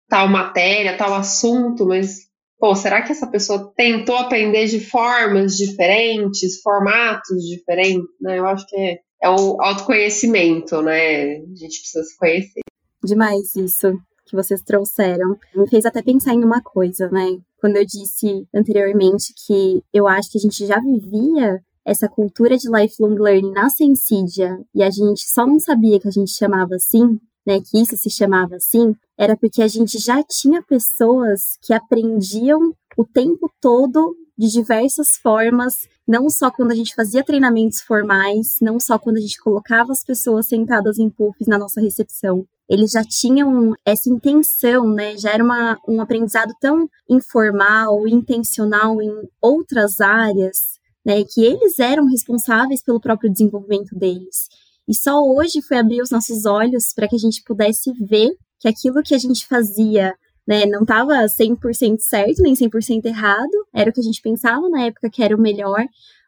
tal 0.08 0.28
matéria, 0.28 0.96
tal 0.96 1.14
assunto, 1.14 1.86
mas, 1.86 2.27
pô, 2.58 2.74
será 2.74 3.02
que 3.02 3.12
essa 3.12 3.26
pessoa 3.26 3.72
tentou 3.76 4.16
aprender 4.16 4.66
de 4.66 4.80
formas 4.80 5.56
diferentes, 5.56 6.60
formatos 6.60 7.44
diferentes, 7.44 8.08
né? 8.20 8.38
Eu 8.38 8.46
acho 8.46 8.66
que 8.66 8.76
é, 8.76 8.98
é 9.22 9.28
o 9.28 9.60
autoconhecimento, 9.60 10.82
né? 10.82 11.36
A 11.36 11.54
gente 11.54 11.80
precisa 11.80 12.04
se 12.04 12.16
conhecer. 12.16 12.60
Demais 13.02 13.54
isso 13.54 13.98
que 14.26 14.36
vocês 14.36 14.60
trouxeram. 14.62 15.38
Me 15.54 15.68
fez 15.68 15.86
até 15.86 16.02
pensar 16.02 16.34
em 16.34 16.44
uma 16.44 16.60
coisa, 16.60 17.08
né? 17.08 17.38
Quando 17.60 17.76
eu 17.76 17.84
disse 17.84 18.46
anteriormente 18.54 19.32
que 19.46 19.82
eu 19.92 20.06
acho 20.06 20.30
que 20.30 20.38
a 20.38 20.40
gente 20.40 20.66
já 20.66 20.78
vivia 20.78 21.60
essa 21.84 22.08
cultura 22.08 22.56
de 22.56 22.68
lifelong 22.68 23.14
learning 23.14 23.52
na 23.52 23.70
Sensidia 23.70 24.58
e 24.74 24.82
a 24.82 24.90
gente 24.90 25.22
só 25.22 25.46
não 25.46 25.58
sabia 25.58 25.98
que 25.98 26.06
a 26.06 26.10
gente 26.10 26.30
chamava 26.32 26.74
assim, 26.74 27.18
né, 27.48 27.62
que 27.62 27.80
isso 27.80 27.96
se 27.96 28.10
chamava 28.10 28.56
assim, 28.56 28.94
era 29.16 29.34
porque 29.34 29.62
a 29.62 29.66
gente 29.66 29.98
já 29.98 30.22
tinha 30.22 30.62
pessoas 30.62 31.56
que 31.62 31.72
aprendiam 31.72 32.74
o 32.94 33.06
tempo 33.06 33.50
todo 33.58 34.14
de 34.36 34.48
diversas 34.48 35.16
formas, 35.16 35.88
não 36.06 36.28
só 36.28 36.50
quando 36.50 36.72
a 36.72 36.74
gente 36.74 36.94
fazia 36.94 37.24
treinamentos 37.24 37.80
formais, 37.80 38.58
não 38.60 38.78
só 38.78 38.98
quando 38.98 39.16
a 39.16 39.20
gente 39.20 39.40
colocava 39.40 39.92
as 39.92 40.04
pessoas 40.04 40.46
sentadas 40.46 40.98
em 40.98 41.08
puffs 41.08 41.48
na 41.48 41.58
nossa 41.58 41.80
recepção, 41.80 42.44
eles 42.68 42.90
já 42.90 43.02
tinham 43.02 43.74
essa 43.82 44.10
intenção, 44.10 44.86
né? 44.92 45.16
Já 45.16 45.30
era 45.30 45.42
uma, 45.42 45.78
um 45.88 46.02
aprendizado 46.02 46.52
tão 46.60 46.86
informal, 47.08 48.06
intencional 48.06 49.00
em 49.00 49.10
outras 49.40 50.02
áreas, 50.02 50.58
né? 51.02 51.24
Que 51.24 51.42
eles 51.42 51.78
eram 51.78 52.06
responsáveis 52.06 52.82
pelo 52.82 53.00
próprio 53.00 53.32
desenvolvimento 53.32 53.98
deles. 53.98 54.48
E 54.88 54.94
só 54.94 55.20
hoje 55.20 55.60
foi 55.60 55.76
abrir 55.76 56.00
os 56.00 56.10
nossos 56.10 56.46
olhos 56.46 56.94
para 56.94 57.06
que 57.06 57.14
a 57.14 57.18
gente 57.18 57.42
pudesse 57.44 57.92
ver 57.92 58.30
que 58.58 58.66
aquilo 58.66 59.02
que 59.02 59.14
a 59.14 59.18
gente 59.18 59.46
fazia 59.46 60.14
né, 60.46 60.64
não 60.64 60.80
estava 60.80 61.12
100% 61.26 61.98
certo, 62.00 62.42
nem 62.42 62.54
100% 62.54 63.04
errado, 63.04 63.50
era 63.74 63.90
o 63.90 63.92
que 63.92 64.00
a 64.00 64.02
gente 64.02 64.22
pensava 64.22 64.66
na 64.70 64.84
época 64.84 65.10
que 65.10 65.22
era 65.22 65.36
o 65.36 65.40
melhor, 65.40 65.84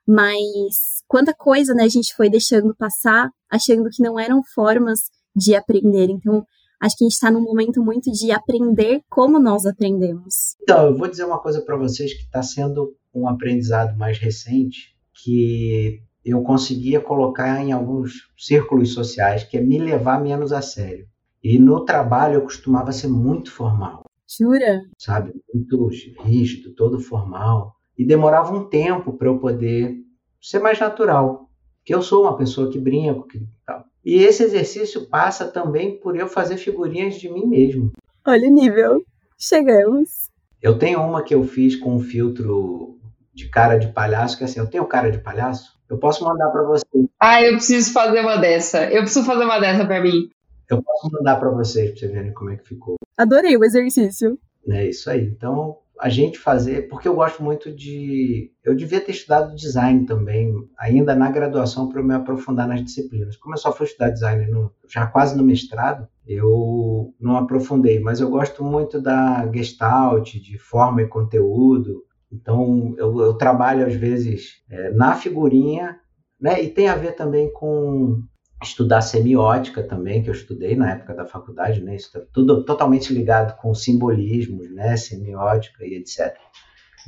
mas 0.06 1.02
quanta 1.08 1.32
coisa 1.32 1.72
né, 1.72 1.84
a 1.84 1.88
gente 1.88 2.14
foi 2.14 2.28
deixando 2.28 2.74
passar, 2.76 3.30
achando 3.50 3.88
que 3.88 4.02
não 4.02 4.20
eram 4.20 4.42
formas 4.54 5.00
de 5.34 5.54
aprender. 5.54 6.10
Então, 6.10 6.44
acho 6.82 6.96
que 6.98 7.04
a 7.04 7.06
gente 7.06 7.14
está 7.14 7.30
num 7.30 7.42
momento 7.42 7.82
muito 7.82 8.12
de 8.12 8.30
aprender 8.30 9.00
como 9.08 9.38
nós 9.38 9.64
aprendemos. 9.64 10.54
Então, 10.62 10.88
eu 10.88 10.96
vou 10.96 11.08
dizer 11.08 11.24
uma 11.24 11.40
coisa 11.40 11.62
para 11.62 11.78
vocês 11.78 12.12
que 12.12 12.24
está 12.24 12.42
sendo 12.42 12.94
um 13.14 13.26
aprendizado 13.26 13.96
mais 13.96 14.18
recente, 14.18 14.94
que 15.24 16.02
eu 16.24 16.42
conseguia 16.42 17.00
colocar 17.00 17.62
em 17.62 17.72
alguns 17.72 18.30
círculos 18.36 18.92
sociais, 18.92 19.44
que 19.44 19.56
é 19.56 19.60
me 19.60 19.78
levar 19.78 20.20
menos 20.20 20.52
a 20.52 20.60
sério. 20.60 21.06
E 21.42 21.58
no 21.58 21.84
trabalho 21.84 22.34
eu 22.34 22.42
costumava 22.42 22.92
ser 22.92 23.08
muito 23.08 23.50
formal. 23.50 24.04
Jura? 24.28 24.82
Sabe? 24.98 25.32
Muito 25.52 25.88
rígido, 26.22 26.74
todo 26.74 27.00
formal. 27.00 27.74
E 27.96 28.04
demorava 28.04 28.54
um 28.54 28.68
tempo 28.68 29.14
para 29.14 29.28
eu 29.28 29.38
poder 29.38 29.96
ser 30.40 30.58
mais 30.58 30.78
natural. 30.78 31.48
Porque 31.78 31.94
eu 31.94 32.02
sou 32.02 32.22
uma 32.22 32.36
pessoa 32.36 32.70
que 32.70 32.78
brinca, 32.78 33.22
que 33.28 33.42
tal. 33.66 33.84
E 34.04 34.22
esse 34.22 34.42
exercício 34.42 35.08
passa 35.08 35.46
também 35.46 35.98
por 35.98 36.16
eu 36.16 36.28
fazer 36.28 36.58
figurinhas 36.58 37.14
de 37.14 37.30
mim 37.30 37.46
mesmo. 37.46 37.90
Olha 38.26 38.48
o 38.48 38.52
nível. 38.52 39.02
Chegamos. 39.38 40.30
Eu 40.60 40.78
tenho 40.78 41.00
uma 41.02 41.22
que 41.22 41.34
eu 41.34 41.42
fiz 41.42 41.74
com 41.74 41.96
um 41.96 42.00
filtro 42.00 42.98
de 43.32 43.48
cara 43.48 43.78
de 43.78 43.88
palhaço, 43.88 44.36
que 44.36 44.44
é 44.44 44.46
assim, 44.46 44.60
eu 44.60 44.66
tenho 44.66 44.84
cara 44.86 45.10
de 45.10 45.18
palhaço, 45.18 45.79
eu 45.90 45.98
posso 45.98 46.24
mandar 46.24 46.48
para 46.50 46.62
você. 46.62 46.84
Ah, 47.18 47.42
eu 47.42 47.54
preciso 47.54 47.92
fazer 47.92 48.20
uma 48.20 48.36
dessa. 48.36 48.84
Eu 48.90 49.02
preciso 49.02 49.26
fazer 49.26 49.44
uma 49.44 49.58
dessa 49.58 49.84
para 49.84 50.00
mim. 50.00 50.30
Eu 50.68 50.80
posso 50.82 51.10
mandar 51.12 51.36
para 51.36 51.50
vocês, 51.50 51.90
para 51.90 51.98
vocês 51.98 52.12
verem 52.12 52.32
como 52.32 52.50
é 52.50 52.56
que 52.56 52.68
ficou. 52.68 52.94
Adorei 53.18 53.56
o 53.56 53.64
exercício. 53.64 54.38
É 54.68 54.88
isso 54.88 55.10
aí. 55.10 55.24
Então, 55.24 55.78
a 56.00 56.08
gente 56.08 56.38
fazer, 56.38 56.88
porque 56.88 57.08
eu 57.08 57.14
gosto 57.14 57.42
muito 57.42 57.70
de. 57.74 58.52
Eu 58.64 58.74
devia 58.74 59.00
ter 59.00 59.10
estudado 59.10 59.54
design 59.54 60.06
também, 60.06 60.54
ainda 60.78 61.14
na 61.14 61.30
graduação, 61.30 61.88
para 61.88 62.02
me 62.02 62.14
aprofundar 62.14 62.68
nas 62.68 62.82
disciplinas. 62.82 63.36
Como 63.36 63.54
eu 63.54 63.58
só 63.58 63.72
fui 63.72 63.86
estudar 63.86 64.10
design 64.10 64.46
no, 64.50 64.72
já 64.88 65.06
quase 65.06 65.36
no 65.36 65.42
mestrado, 65.42 66.06
eu 66.26 67.12
não 67.20 67.36
aprofundei, 67.36 67.98
mas 67.98 68.20
eu 68.20 68.30
gosto 68.30 68.64
muito 68.64 69.00
da 69.00 69.50
gestalt, 69.52 70.34
de 70.34 70.56
forma 70.56 71.02
e 71.02 71.08
conteúdo. 71.08 72.04
Então, 72.32 72.94
eu, 72.96 73.20
eu 73.20 73.34
trabalho 73.34 73.86
às 73.86 73.94
vezes 73.94 74.62
é, 74.70 74.90
na 74.92 75.14
figurinha, 75.14 75.98
né? 76.40 76.62
E 76.62 76.68
tem 76.68 76.88
a 76.88 76.94
ver 76.94 77.12
também 77.12 77.52
com 77.52 78.22
estudar 78.62 79.00
semiótica 79.00 79.82
também, 79.82 80.22
que 80.22 80.28
eu 80.28 80.34
estudei 80.34 80.76
na 80.76 80.92
época 80.92 81.14
da 81.14 81.26
faculdade, 81.26 81.82
né? 81.82 81.96
Isso 81.96 82.06
está 82.06 82.20
tudo 82.32 82.64
totalmente 82.64 83.12
ligado 83.12 83.56
com 83.60 83.74
simbolismos, 83.74 84.70
né? 84.72 84.96
Semiótica 84.96 85.84
e 85.84 85.94
etc. 85.94 86.36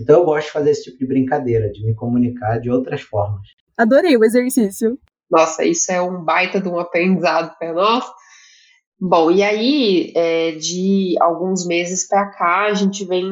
Então 0.00 0.21
eu 0.21 0.25
gosto 0.25 0.47
de 0.47 0.52
fazer 0.52 0.71
esse 0.71 0.85
tipo 0.85 0.99
de 0.99 1.07
brincadeira, 1.07 1.71
de 1.71 1.85
me 1.85 1.95
comunicar 1.95 2.59
de 2.59 2.71
outras 2.71 3.02
formas. 3.02 3.47
Adorei 3.76 4.17
o 4.17 4.25
exercício. 4.25 4.99
Nossa, 5.31 5.64
isso 5.64 5.91
é 5.91 6.00
um 6.00 6.23
baita 6.23 6.61
de 6.61 6.69
um 6.69 6.79
aprendizado 6.79 7.57
para 7.59 7.73
nós. 7.73 8.05
Bom, 9.00 9.31
e 9.31 9.43
aí, 9.43 10.12
é, 10.14 10.52
de 10.52 11.17
alguns 11.21 11.67
meses 11.67 12.07
para 12.07 12.31
cá, 12.31 12.67
a 12.67 12.75
gente 12.75 13.05
vem 13.05 13.29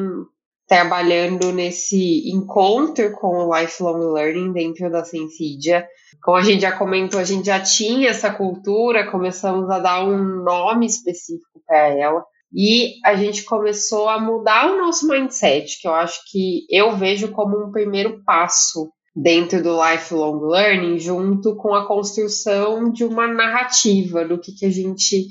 trabalhando 0.71 1.51
nesse 1.51 2.31
encontro 2.31 3.11
com 3.11 3.27
o 3.27 3.59
lifelong 3.59 4.13
learning 4.13 4.53
dentro 4.53 4.89
da 4.89 5.03
Sensidia. 5.03 5.85
Como 6.23 6.37
a 6.37 6.41
gente 6.41 6.61
já 6.61 6.71
comentou, 6.71 7.19
a 7.19 7.25
gente 7.25 7.47
já 7.47 7.59
tinha 7.59 8.07
essa 8.07 8.31
cultura, 8.31 9.11
começamos 9.11 9.69
a 9.69 9.79
dar 9.79 10.05
um 10.05 10.17
nome 10.45 10.85
específico 10.85 11.61
para 11.67 11.89
ela. 11.89 12.23
E 12.55 12.93
a 13.05 13.15
gente 13.15 13.43
começou 13.43 14.07
a 14.07 14.17
mudar 14.17 14.71
o 14.71 14.77
nosso 14.77 15.05
mindset, 15.09 15.77
que 15.81 15.89
eu 15.89 15.93
acho 15.93 16.21
que 16.31 16.65
eu 16.69 16.95
vejo 16.95 17.33
como 17.33 17.61
um 17.61 17.69
primeiro 17.69 18.23
passo 18.23 18.89
dentro 19.13 19.61
do 19.61 19.75
lifelong 19.75 20.39
learning, 20.39 20.97
junto 20.99 21.53
com 21.57 21.75
a 21.75 21.85
construção 21.85 22.89
de 22.89 23.03
uma 23.03 23.27
narrativa 23.27 24.23
do 24.23 24.39
que, 24.39 24.53
que 24.53 24.65
a 24.65 24.71
gente 24.71 25.27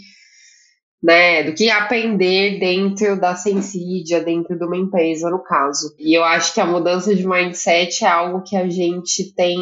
né, 1.02 1.42
do 1.42 1.54
que 1.54 1.71
aprender 1.71 2.59
dentro 2.59 3.19
da 3.19 3.35
Sensidia, 3.35 4.23
dentro 4.23 4.59
de 4.59 4.64
uma 4.64 4.76
empresa, 4.76 5.30
no 5.30 5.42
caso. 5.42 5.95
E 5.99 6.16
eu 6.16 6.23
acho 6.23 6.52
que 6.52 6.61
a 6.61 6.66
mudança 6.66 7.14
de 7.14 7.26
mindset 7.26 8.04
é 8.04 8.09
algo 8.09 8.42
que 8.42 8.57
a 8.57 8.69
gente 8.69 9.33
tem 9.35 9.59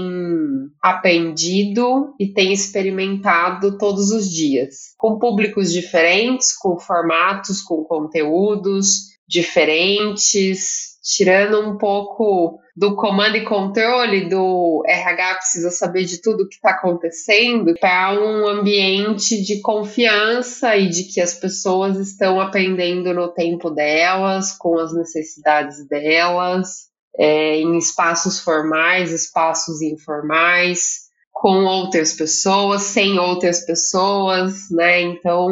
aprendido 0.82 2.14
e 2.18 2.26
tem 2.26 2.52
experimentado 2.52 3.78
todos 3.78 4.10
os 4.10 4.28
dias, 4.30 4.94
com 4.98 5.18
públicos 5.18 5.72
diferentes, 5.72 6.56
com 6.56 6.78
formatos, 6.78 7.62
com 7.62 7.84
conteúdos 7.84 9.16
diferentes, 9.28 10.98
tirando 11.02 11.60
um 11.60 11.76
pouco 11.76 12.58
do 12.78 12.94
comando 12.94 13.36
e 13.36 13.44
controle 13.44 14.28
do 14.28 14.84
RH 14.86 15.34
precisa 15.34 15.70
saber 15.72 16.04
de 16.04 16.22
tudo 16.22 16.48
que 16.48 16.54
está 16.54 16.70
acontecendo 16.70 17.74
para 17.80 18.12
um 18.12 18.46
ambiente 18.46 19.42
de 19.42 19.60
confiança 19.60 20.76
e 20.76 20.88
de 20.88 21.02
que 21.12 21.20
as 21.20 21.34
pessoas 21.34 21.96
estão 21.98 22.40
aprendendo 22.40 23.12
no 23.12 23.26
tempo 23.34 23.68
delas, 23.68 24.52
com 24.56 24.78
as 24.78 24.94
necessidades 24.94 25.88
delas, 25.88 26.86
é, 27.18 27.56
em 27.56 27.76
espaços 27.76 28.38
formais, 28.38 29.12
espaços 29.12 29.82
informais, 29.82 31.08
com 31.32 31.64
outras 31.64 32.12
pessoas, 32.12 32.82
sem 32.82 33.18
outras 33.18 33.66
pessoas, 33.66 34.70
né? 34.70 35.00
Então 35.00 35.48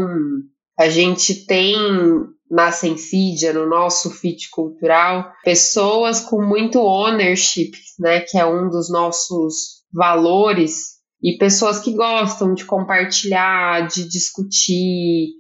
a 0.79 0.89
gente 0.89 1.45
tem 1.45 1.75
na 2.51 2.71
Sensidia, 2.73 3.53
no 3.53 3.67
nosso 3.67 4.11
fit 4.11 4.51
cultural, 4.51 5.33
pessoas 5.45 6.21
com 6.21 6.43
muito 6.43 6.79
ownership, 6.79 7.73
né, 7.99 8.21
que 8.21 8.39
é 8.39 8.47
um 8.47 8.69
dos 8.69 8.91
nossos 8.91 9.85
valores, 9.93 10.97
e 11.23 11.37
pessoas 11.39 11.79
que 11.79 11.95
gostam 11.95 12.55
de 12.55 12.65
compartilhar, 12.65 13.89
de 13.89 14.09
discutir, 14.09 15.31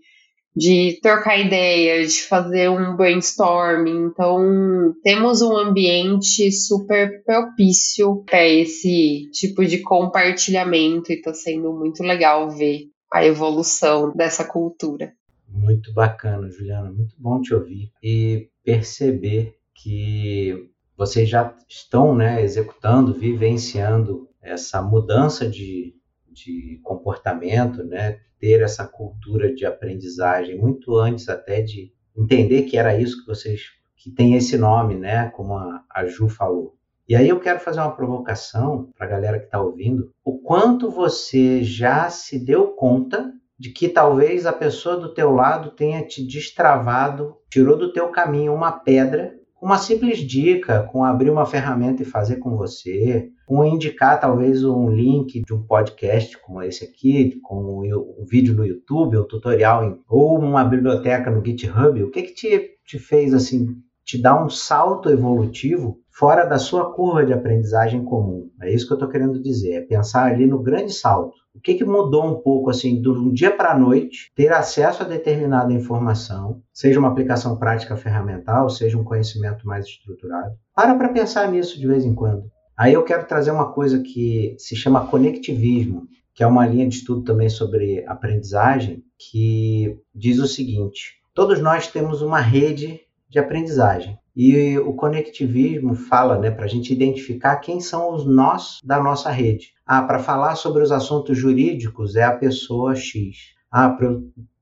de 0.56 0.98
trocar 1.02 1.38
ideias, 1.38 2.14
de 2.14 2.22
fazer 2.22 2.70
um 2.70 2.96
brainstorming. 2.96 4.06
Então, 4.06 4.94
temos 5.02 5.42
um 5.42 5.54
ambiente 5.54 6.50
super 6.50 7.22
propício 7.24 8.24
para 8.24 8.48
esse 8.48 9.30
tipo 9.32 9.64
de 9.66 9.82
compartilhamento 9.82 11.12
e 11.12 11.16
está 11.16 11.34
sendo 11.34 11.72
muito 11.74 12.02
legal 12.02 12.50
ver 12.50 12.86
a 13.12 13.24
evolução 13.24 14.12
dessa 14.16 14.44
cultura. 14.44 15.12
Muito 15.48 15.92
bacana, 15.92 16.50
Juliana, 16.50 16.90
muito 16.90 17.14
bom 17.18 17.40
te 17.40 17.54
ouvir 17.54 17.92
e 18.02 18.50
perceber 18.64 19.58
que 19.74 20.70
vocês 20.96 21.28
já 21.28 21.54
estão 21.68 22.14
né, 22.14 22.42
executando, 22.42 23.14
vivenciando 23.14 24.28
essa 24.40 24.80
mudança 24.80 25.48
de, 25.48 25.94
de 26.30 26.80
comportamento, 26.82 27.84
né, 27.84 28.20
ter 28.38 28.62
essa 28.62 28.86
cultura 28.86 29.54
de 29.54 29.66
aprendizagem 29.66 30.58
muito 30.58 30.96
antes 30.96 31.28
até 31.28 31.60
de 31.60 31.92
entender 32.16 32.62
que 32.62 32.76
era 32.76 32.98
isso 32.98 33.20
que 33.20 33.26
vocês 33.26 33.76
que 33.96 34.10
tem 34.10 34.34
esse 34.34 34.56
nome, 34.56 34.94
né, 34.94 35.30
como 35.30 35.54
a, 35.54 35.84
a 35.90 36.06
Ju 36.06 36.28
falou. 36.28 36.76
E 37.08 37.14
aí 37.14 37.28
eu 37.28 37.40
quero 37.40 37.60
fazer 37.60 37.80
uma 37.80 37.94
provocação 37.94 38.90
para 38.96 39.06
a 39.06 39.10
galera 39.10 39.38
que 39.38 39.46
está 39.46 39.60
ouvindo. 39.60 40.12
O 40.24 40.38
quanto 40.38 40.90
você 40.90 41.62
já 41.62 42.10
se 42.10 42.38
deu 42.38 42.68
conta 42.68 43.32
de 43.58 43.70
que 43.70 43.88
talvez 43.88 44.46
a 44.46 44.52
pessoa 44.52 44.96
do 44.96 45.14
teu 45.14 45.32
lado 45.32 45.70
tenha 45.70 46.06
te 46.06 46.26
destravado, 46.26 47.36
tirou 47.50 47.76
do 47.76 47.92
teu 47.92 48.08
caminho 48.08 48.54
uma 48.54 48.72
pedra 48.72 49.34
uma 49.60 49.78
simples 49.78 50.18
dica, 50.18 50.82
com 50.92 51.02
abrir 51.02 51.30
uma 51.30 51.46
ferramenta 51.46 52.02
e 52.02 52.06
fazer 52.06 52.36
com 52.36 52.56
você, 52.56 53.30
com 53.46 53.64
indicar 53.64 54.20
talvez 54.20 54.62
um 54.62 54.90
link 54.90 55.42
de 55.42 55.54
um 55.54 55.62
podcast 55.62 56.38
como 56.42 56.62
esse 56.62 56.84
aqui, 56.84 57.40
com 57.42 57.82
um 57.82 58.24
vídeo 58.24 58.54
no 58.54 58.64
YouTube, 58.64 59.18
um 59.18 59.24
tutorial 59.24 59.98
ou 60.08 60.38
uma 60.38 60.64
biblioteca 60.64 61.30
no 61.30 61.44
GitHub, 61.44 62.02
o 62.02 62.10
que 62.10 62.22
que 62.22 62.34
te, 62.34 62.70
te 62.86 62.98
fez 62.98 63.32
assim 63.32 63.66
te 64.04 64.22
dar 64.22 64.44
um 64.44 64.48
salto 64.48 65.10
evolutivo 65.10 65.98
fora 66.12 66.44
da 66.44 66.58
sua 66.58 66.92
curva 66.94 67.26
de 67.26 67.32
aprendizagem 67.32 68.04
comum. 68.04 68.48
É 68.62 68.72
isso 68.72 68.86
que 68.86 68.92
eu 68.92 68.96
estou 68.96 69.08
querendo 69.08 69.42
dizer, 69.42 69.72
é 69.72 69.80
pensar 69.80 70.32
ali 70.32 70.46
no 70.46 70.62
grande 70.62 70.92
salto. 70.92 71.36
O 71.56 71.60
que, 71.60 71.74
que 71.74 71.84
mudou 71.84 72.26
um 72.26 72.34
pouco 72.34 72.68
assim, 72.68 73.00
de 73.00 73.08
um 73.08 73.32
dia 73.32 73.50
para 73.50 73.72
a 73.72 73.78
noite, 73.78 74.30
ter 74.34 74.52
acesso 74.52 75.02
a 75.02 75.06
determinada 75.06 75.72
informação, 75.72 76.60
seja 76.70 77.00
uma 77.00 77.08
aplicação 77.08 77.56
prática 77.56 77.96
ferramental, 77.96 78.68
seja 78.68 78.98
um 78.98 79.02
conhecimento 79.02 79.66
mais 79.66 79.86
estruturado? 79.86 80.54
Para 80.74 80.94
para 80.94 81.08
pensar 81.08 81.50
nisso 81.50 81.80
de 81.80 81.86
vez 81.86 82.04
em 82.04 82.14
quando. 82.14 82.44
Aí 82.76 82.92
eu 82.92 83.02
quero 83.02 83.26
trazer 83.26 83.50
uma 83.50 83.72
coisa 83.72 84.00
que 84.00 84.54
se 84.58 84.76
chama 84.76 85.06
conectivismo, 85.06 86.06
que 86.34 86.42
é 86.42 86.46
uma 86.46 86.66
linha 86.66 86.86
de 86.86 86.96
estudo 86.96 87.22
também 87.22 87.48
sobre 87.48 88.04
aprendizagem, 88.06 89.02
que 89.18 89.98
diz 90.14 90.38
o 90.38 90.46
seguinte: 90.46 91.14
todos 91.34 91.58
nós 91.58 91.86
temos 91.88 92.20
uma 92.20 92.38
rede 92.38 93.00
de 93.30 93.38
aprendizagem. 93.38 94.18
E 94.36 94.78
o 94.78 94.92
conectivismo 94.92 95.94
fala 95.94 96.38
né, 96.38 96.50
para 96.50 96.66
a 96.66 96.68
gente 96.68 96.92
identificar 96.92 97.56
quem 97.56 97.80
são 97.80 98.12
os 98.12 98.26
nós 98.26 98.80
da 98.84 99.02
nossa 99.02 99.30
rede. 99.30 99.72
Ah, 99.86 100.02
para 100.02 100.18
falar 100.18 100.56
sobre 100.56 100.82
os 100.82 100.92
assuntos 100.92 101.38
jurídicos 101.38 102.16
é 102.16 102.22
a 102.22 102.36
pessoa 102.36 102.94
X. 102.94 103.54
Ah, 103.70 103.88
para 103.88 104.14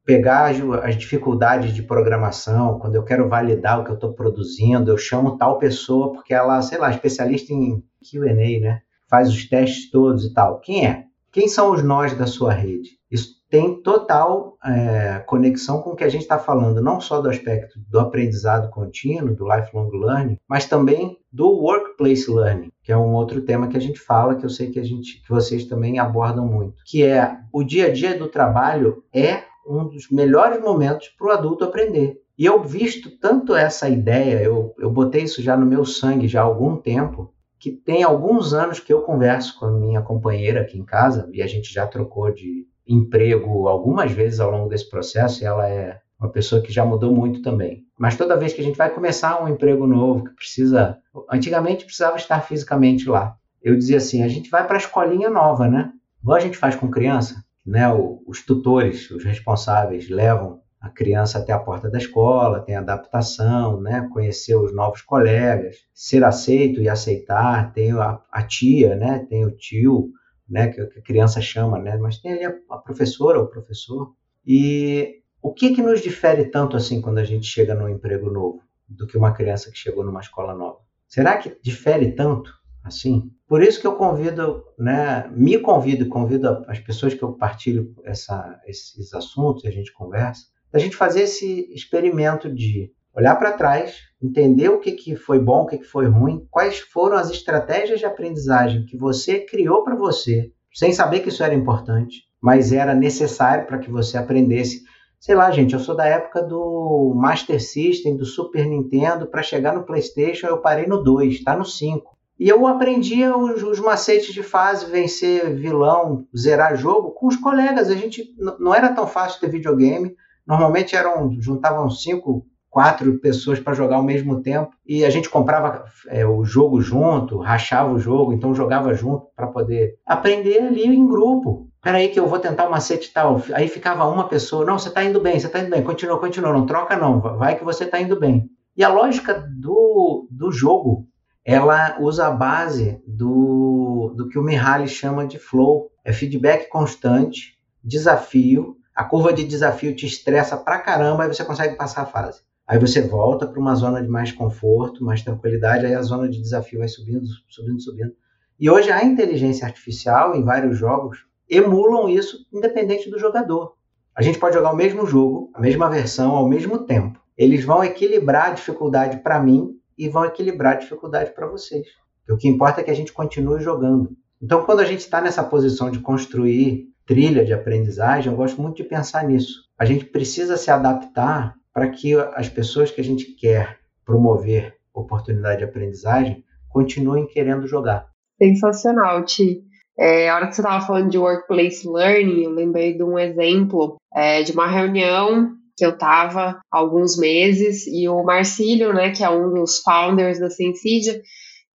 pegar 0.04 0.52
as 0.84 0.96
dificuldades 0.96 1.74
de 1.74 1.82
programação, 1.82 2.78
quando 2.78 2.94
eu 2.94 3.02
quero 3.02 3.28
validar 3.28 3.80
o 3.80 3.84
que 3.84 3.90
eu 3.90 3.94
estou 3.94 4.12
produzindo, 4.12 4.92
eu 4.92 4.98
chamo 4.98 5.36
tal 5.36 5.58
pessoa 5.58 6.12
porque 6.12 6.32
ela, 6.32 6.62
sei 6.62 6.78
lá, 6.78 6.90
especialista 6.90 7.52
em 7.52 7.82
Q&A, 8.08 8.60
né? 8.60 8.82
Faz 9.08 9.28
os 9.28 9.48
testes 9.48 9.90
todos 9.90 10.24
e 10.24 10.32
tal. 10.32 10.60
Quem 10.60 10.86
é? 10.86 11.04
Quem 11.32 11.48
são 11.48 11.72
os 11.72 11.82
nós 11.82 12.16
da 12.16 12.28
sua 12.28 12.52
rede? 12.52 12.90
Isso 13.10 13.34
tem 13.54 13.80
total 13.82 14.58
é, 14.64 15.20
conexão 15.20 15.80
com 15.80 15.90
o 15.90 15.94
que 15.94 16.02
a 16.02 16.08
gente 16.08 16.22
está 16.22 16.40
falando, 16.40 16.82
não 16.82 17.00
só 17.00 17.20
do 17.20 17.30
aspecto 17.30 17.78
do 17.88 18.00
aprendizado 18.00 18.68
contínuo, 18.68 19.32
do 19.32 19.46
lifelong 19.48 19.88
learning, 19.92 20.36
mas 20.48 20.66
também 20.66 21.16
do 21.32 21.48
workplace 21.48 22.28
learning, 22.28 22.72
que 22.82 22.90
é 22.90 22.96
um 22.96 23.14
outro 23.14 23.42
tema 23.42 23.68
que 23.68 23.76
a 23.76 23.80
gente 23.80 24.00
fala, 24.00 24.34
que 24.34 24.44
eu 24.44 24.50
sei 24.50 24.72
que 24.72 24.80
a 24.80 24.82
gente, 24.82 25.22
que 25.22 25.30
vocês 25.30 25.66
também 25.66 26.00
abordam 26.00 26.44
muito, 26.44 26.82
que 26.84 27.04
é 27.04 27.38
o 27.52 27.62
dia 27.62 27.86
a 27.86 27.92
dia 27.92 28.18
do 28.18 28.26
trabalho 28.26 29.04
é 29.14 29.44
um 29.64 29.86
dos 29.86 30.10
melhores 30.10 30.60
momentos 30.60 31.06
para 31.16 31.28
o 31.28 31.30
adulto 31.30 31.62
aprender. 31.62 32.20
E 32.36 32.44
eu 32.44 32.60
visto 32.60 33.08
tanto 33.20 33.54
essa 33.54 33.88
ideia, 33.88 34.42
eu, 34.42 34.74
eu 34.80 34.90
botei 34.90 35.22
isso 35.22 35.40
já 35.40 35.56
no 35.56 35.64
meu 35.64 35.84
sangue 35.84 36.26
já 36.26 36.40
há 36.40 36.44
algum 36.44 36.76
tempo, 36.76 37.32
que 37.60 37.70
tem 37.70 38.02
alguns 38.02 38.52
anos 38.52 38.80
que 38.80 38.92
eu 38.92 39.02
converso 39.02 39.56
com 39.60 39.66
a 39.66 39.70
minha 39.70 40.02
companheira 40.02 40.62
aqui 40.62 40.76
em 40.76 40.84
casa, 40.84 41.30
e 41.32 41.40
a 41.40 41.46
gente 41.46 41.72
já 41.72 41.86
trocou 41.86 42.34
de, 42.34 42.66
emprego 42.86 43.66
algumas 43.68 44.12
vezes 44.12 44.40
ao 44.40 44.50
longo 44.50 44.68
desse 44.68 44.88
processo 44.88 45.42
e 45.42 45.46
ela 45.46 45.68
é 45.68 45.98
uma 46.18 46.30
pessoa 46.30 46.62
que 46.62 46.72
já 46.72 46.84
mudou 46.84 47.14
muito 47.14 47.42
também. 47.42 47.84
Mas 47.98 48.16
toda 48.16 48.36
vez 48.36 48.52
que 48.52 48.60
a 48.60 48.64
gente 48.64 48.76
vai 48.76 48.90
começar 48.90 49.42
um 49.42 49.48
emprego 49.48 49.86
novo, 49.86 50.24
que 50.24 50.34
precisa. 50.34 50.98
Antigamente 51.30 51.84
precisava 51.84 52.16
estar 52.16 52.40
fisicamente 52.40 53.08
lá. 53.08 53.36
Eu 53.62 53.76
dizia 53.76 53.98
assim: 53.98 54.22
a 54.22 54.28
gente 54.28 54.50
vai 54.50 54.66
para 54.66 54.76
a 54.76 54.78
escolinha 54.78 55.30
nova, 55.30 55.68
né? 55.68 55.92
Igual 56.22 56.36
a 56.36 56.40
gente 56.40 56.56
faz 56.56 56.74
com 56.74 56.90
criança, 56.90 57.44
né? 57.64 57.84
Os 58.26 58.44
tutores, 58.44 59.10
os 59.10 59.24
responsáveis, 59.24 60.08
levam 60.08 60.60
a 60.84 60.90
criança 60.90 61.38
até 61.38 61.50
a 61.50 61.58
porta 61.58 61.90
da 61.90 61.96
escola, 61.96 62.60
tem 62.60 62.76
adaptação, 62.76 63.80
né? 63.80 64.06
conhecer 64.12 64.54
os 64.54 64.74
novos 64.74 65.00
colegas, 65.00 65.76
ser 65.94 66.22
aceito 66.22 66.78
e 66.78 66.90
aceitar, 66.90 67.72
tem 67.72 67.92
a, 67.92 68.20
a 68.30 68.42
tia, 68.42 68.94
né? 68.94 69.24
tem 69.30 69.46
o 69.46 69.50
tio, 69.50 70.10
né, 70.48 70.68
que 70.68 70.80
a 70.80 71.02
criança 71.02 71.40
chama, 71.40 71.78
né, 71.78 71.96
mas 71.96 72.18
tem 72.18 72.32
ali 72.32 72.44
a, 72.44 72.78
professora 72.78 73.38
ou 73.38 73.44
o 73.44 73.50
professor. 73.50 74.14
E 74.46 75.22
o 75.42 75.52
que 75.52 75.74
que 75.74 75.82
nos 75.82 76.00
difere 76.00 76.46
tanto 76.46 76.76
assim 76.76 77.00
quando 77.00 77.18
a 77.18 77.24
gente 77.24 77.46
chega 77.46 77.74
num 77.74 77.88
emprego 77.88 78.30
novo 78.30 78.62
do 78.88 79.06
que 79.06 79.16
uma 79.16 79.32
criança 79.32 79.70
que 79.70 79.78
chegou 79.78 80.04
numa 80.04 80.20
escola 80.20 80.54
nova? 80.54 80.78
Será 81.08 81.38
que 81.38 81.56
difere 81.62 82.12
tanto 82.12 82.52
assim? 82.82 83.30
Por 83.46 83.62
isso 83.62 83.80
que 83.80 83.86
eu 83.86 83.96
convido, 83.96 84.64
né, 84.78 85.28
me 85.34 85.58
convido, 85.58 86.08
convido 86.08 86.64
as 86.68 86.78
pessoas 86.78 87.14
que 87.14 87.22
eu 87.22 87.32
partilho 87.32 87.94
essa, 88.04 88.60
esses 88.66 89.14
assuntos, 89.14 89.64
a 89.64 89.70
gente 89.70 89.92
conversa, 89.92 90.46
a 90.72 90.78
gente 90.78 90.96
fazer 90.96 91.22
esse 91.22 91.72
experimento 91.72 92.52
de 92.52 92.92
olhar 93.16 93.36
para 93.36 93.52
trás, 93.52 93.94
entender 94.22 94.68
o 94.68 94.80
que, 94.80 94.92
que 94.92 95.14
foi 95.14 95.38
bom, 95.38 95.62
o 95.62 95.66
que, 95.66 95.78
que 95.78 95.84
foi 95.84 96.06
ruim, 96.06 96.46
quais 96.50 96.78
foram 96.78 97.16
as 97.16 97.30
estratégias 97.30 98.00
de 98.00 98.06
aprendizagem 98.06 98.84
que 98.84 98.96
você 98.96 99.40
criou 99.40 99.84
para 99.84 99.94
você, 99.94 100.50
sem 100.72 100.92
saber 100.92 101.20
que 101.20 101.28
isso 101.28 101.42
era 101.42 101.54
importante, 101.54 102.22
mas 102.42 102.72
era 102.72 102.94
necessário 102.94 103.66
para 103.66 103.78
que 103.78 103.90
você 103.90 104.18
aprendesse. 104.18 104.82
Sei 105.20 105.34
lá, 105.34 105.50
gente, 105.50 105.74
eu 105.74 105.80
sou 105.80 105.94
da 105.94 106.06
época 106.06 106.42
do 106.42 107.14
Master 107.14 107.62
System, 107.62 108.16
do 108.16 108.26
Super 108.26 108.66
Nintendo, 108.66 109.26
para 109.26 109.42
chegar 109.42 109.74
no 109.74 109.84
PlayStation 109.84 110.48
eu 110.48 110.58
parei 110.58 110.86
no 110.86 111.02
2, 111.02 111.34
está 111.34 111.56
no 111.56 111.64
5. 111.64 112.14
E 112.38 112.48
eu 112.48 112.66
aprendia 112.66 113.36
os, 113.36 113.62
os, 113.62 113.78
macetes 113.78 114.34
de 114.34 114.42
fase, 114.42 114.90
vencer 114.90 115.54
vilão, 115.54 116.26
zerar 116.36 116.76
jogo 116.76 117.12
com 117.12 117.28
os 117.28 117.36
colegas. 117.36 117.88
A 117.88 117.94
gente 117.94 118.34
não 118.58 118.74
era 118.74 118.92
tão 118.92 119.06
fácil 119.06 119.40
ter 119.40 119.48
videogame. 119.48 120.16
Normalmente 120.44 120.96
eram 120.96 121.30
juntavam 121.40 121.88
cinco 121.88 122.44
quatro 122.74 123.20
pessoas 123.20 123.60
para 123.60 123.72
jogar 123.72 123.94
ao 123.94 124.02
mesmo 124.02 124.42
tempo 124.42 124.72
e 124.84 125.04
a 125.04 125.10
gente 125.10 125.30
comprava 125.30 125.84
é, 126.08 126.26
o 126.26 126.42
jogo 126.44 126.80
junto, 126.80 127.38
rachava 127.38 127.92
o 127.92 128.00
jogo, 128.00 128.32
então 128.32 128.52
jogava 128.52 128.92
junto 128.92 129.28
para 129.36 129.46
poder 129.46 129.94
aprender 130.04 130.58
ali 130.58 130.84
em 130.84 131.06
grupo. 131.06 131.68
Peraí 131.80 132.08
que 132.08 132.18
eu 132.18 132.26
vou 132.26 132.40
tentar 132.40 132.66
o 132.66 132.72
macete 132.72 133.12
tal. 133.12 133.40
Aí 133.52 133.68
ficava 133.68 134.04
uma 134.08 134.26
pessoa, 134.26 134.64
não, 134.64 134.76
você 134.76 134.88
está 134.88 135.04
indo 135.04 135.20
bem, 135.20 135.38
você 135.38 135.46
está 135.46 135.60
indo 135.60 135.70
bem, 135.70 135.84
continua, 135.84 136.18
continua, 136.18 136.52
não 136.52 136.66
troca 136.66 136.96
não, 136.96 137.20
vai 137.20 137.54
que 137.56 137.62
você 137.62 137.84
está 137.84 138.00
indo 138.00 138.18
bem. 138.18 138.50
E 138.76 138.82
a 138.82 138.88
lógica 138.88 139.34
do, 139.34 140.26
do 140.28 140.50
jogo, 140.50 141.06
ela 141.44 141.96
usa 142.00 142.26
a 142.26 142.32
base 142.32 143.00
do, 143.06 144.12
do 144.16 144.28
que 144.28 144.36
o 144.36 144.42
Mihaly 144.42 144.88
chama 144.88 145.28
de 145.28 145.38
flow, 145.38 145.92
é 146.04 146.12
feedback 146.12 146.68
constante, 146.68 147.56
desafio, 147.84 148.74
a 148.92 149.04
curva 149.04 149.32
de 149.32 149.44
desafio 149.44 149.94
te 149.94 150.06
estressa 150.06 150.56
pra 150.56 150.80
caramba, 150.80 151.24
e 151.24 151.28
você 151.28 151.44
consegue 151.44 151.76
passar 151.76 152.02
a 152.02 152.06
fase. 152.06 152.42
Aí 152.66 152.78
você 152.78 153.02
volta 153.02 153.46
para 153.46 153.60
uma 153.60 153.74
zona 153.74 154.02
de 154.02 154.08
mais 154.08 154.32
conforto, 154.32 155.04
mais 155.04 155.22
tranquilidade, 155.22 155.84
aí 155.84 155.94
a 155.94 156.02
zona 156.02 156.28
de 156.28 156.40
desafio 156.40 156.78
vai 156.78 156.88
subindo, 156.88 157.26
subindo, 157.48 157.80
subindo. 157.80 158.12
E 158.58 158.70
hoje 158.70 158.90
a 158.90 159.04
inteligência 159.04 159.66
artificial 159.66 160.34
em 160.34 160.42
vários 160.42 160.78
jogos 160.78 161.26
emulam 161.48 162.08
isso 162.08 162.46
independente 162.52 163.10
do 163.10 163.18
jogador. 163.18 163.74
A 164.14 164.22
gente 164.22 164.38
pode 164.38 164.54
jogar 164.54 164.72
o 164.72 164.76
mesmo 164.76 165.06
jogo, 165.06 165.50
a 165.52 165.60
mesma 165.60 165.90
versão 165.90 166.30
ao 166.30 166.48
mesmo 166.48 166.78
tempo. 166.86 167.20
Eles 167.36 167.64
vão 167.64 167.84
equilibrar 167.84 168.50
a 168.50 168.54
dificuldade 168.54 169.18
para 169.18 169.42
mim 169.42 169.76
e 169.98 170.08
vão 170.08 170.24
equilibrar 170.24 170.74
a 170.74 170.78
dificuldade 170.78 171.32
para 171.32 171.46
vocês. 171.46 171.86
O 172.30 172.36
que 172.36 172.48
importa 172.48 172.80
é 172.80 172.84
que 172.84 172.90
a 172.90 172.94
gente 172.94 173.12
continue 173.12 173.60
jogando. 173.60 174.16
Então, 174.40 174.64
quando 174.64 174.80
a 174.80 174.84
gente 174.84 175.00
está 175.00 175.20
nessa 175.20 175.42
posição 175.42 175.90
de 175.90 175.98
construir 175.98 176.88
trilha 177.06 177.44
de 177.44 177.52
aprendizagem, 177.52 178.30
eu 178.30 178.36
gosto 178.36 178.60
muito 178.62 178.76
de 178.76 178.84
pensar 178.84 179.24
nisso. 179.24 179.64
A 179.78 179.84
gente 179.84 180.06
precisa 180.06 180.56
se 180.56 180.70
adaptar 180.70 181.54
para 181.74 181.90
que 181.90 182.14
as 182.34 182.48
pessoas 182.48 182.90
que 182.90 183.00
a 183.00 183.04
gente 183.04 183.24
quer 183.32 183.78
promover 184.04 184.76
oportunidade 184.94 185.58
de 185.58 185.64
aprendizagem 185.64 186.44
continuem 186.68 187.26
querendo 187.26 187.66
jogar. 187.66 188.06
Sensacional, 188.40 189.24
Ti. 189.24 189.62
É, 189.98 190.28
a 190.28 190.36
hora 190.36 190.48
que 190.48 190.54
você 190.54 190.60
estava 190.60 190.84
falando 190.86 191.10
de 191.10 191.18
workplace 191.18 191.88
learning, 191.88 192.44
eu 192.44 192.50
lembrei 192.50 192.96
de 192.96 193.02
um 193.02 193.18
exemplo 193.18 193.96
é, 194.14 194.42
de 194.42 194.52
uma 194.52 194.66
reunião 194.66 195.52
que 195.76 195.84
eu 195.84 195.96
tava 195.96 196.60
há 196.70 196.78
alguns 196.78 197.18
meses, 197.18 197.86
e 197.86 198.08
o 198.08 198.22
Marcílio, 198.22 198.92
né, 198.92 199.10
que 199.10 199.24
é 199.24 199.30
um 199.30 199.52
dos 199.52 199.78
founders 199.80 200.38
da 200.38 200.48
Sensidia, 200.48 201.20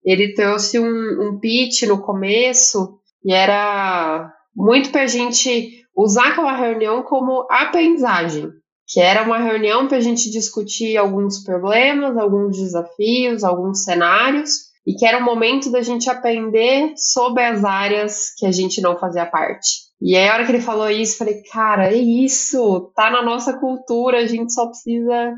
ele 0.04 0.34
trouxe 0.34 0.78
um, 0.78 1.28
um 1.28 1.38
pitch 1.40 1.82
no 1.82 2.00
começo 2.00 3.00
e 3.24 3.32
era 3.32 4.32
muito 4.54 4.90
para 4.90 5.02
a 5.02 5.06
gente 5.06 5.84
usar 5.96 6.28
aquela 6.28 6.56
reunião 6.56 7.02
como 7.02 7.46
aprendizagem, 7.50 8.50
que 8.88 9.00
era 9.00 9.22
uma 9.22 9.38
reunião 9.38 9.86
para 9.86 9.98
a 9.98 10.00
gente 10.00 10.30
discutir 10.30 10.96
alguns 10.96 11.44
problemas, 11.44 12.16
alguns 12.16 12.56
desafios, 12.56 13.44
alguns 13.44 13.84
cenários, 13.84 14.68
e 14.86 14.94
que 14.94 15.04
era 15.04 15.18
o 15.18 15.24
momento 15.24 15.70
da 15.70 15.82
gente 15.82 16.08
aprender 16.08 16.94
sobre 16.96 17.44
as 17.44 17.62
áreas 17.62 18.32
que 18.34 18.46
a 18.46 18.50
gente 18.50 18.80
não 18.80 18.98
fazia 18.98 19.26
parte. 19.26 19.88
E 20.00 20.16
aí, 20.16 20.26
a 20.26 20.34
hora 20.34 20.46
que 20.46 20.52
ele 20.52 20.62
falou 20.62 20.88
isso, 20.88 21.18
falei, 21.18 21.42
cara, 21.52 21.92
é 21.92 21.96
isso, 21.96 22.90
tá 22.96 23.10
na 23.10 23.22
nossa 23.22 23.58
cultura, 23.58 24.18
a 24.18 24.26
gente 24.26 24.52
só 24.54 24.66
precisa 24.66 25.34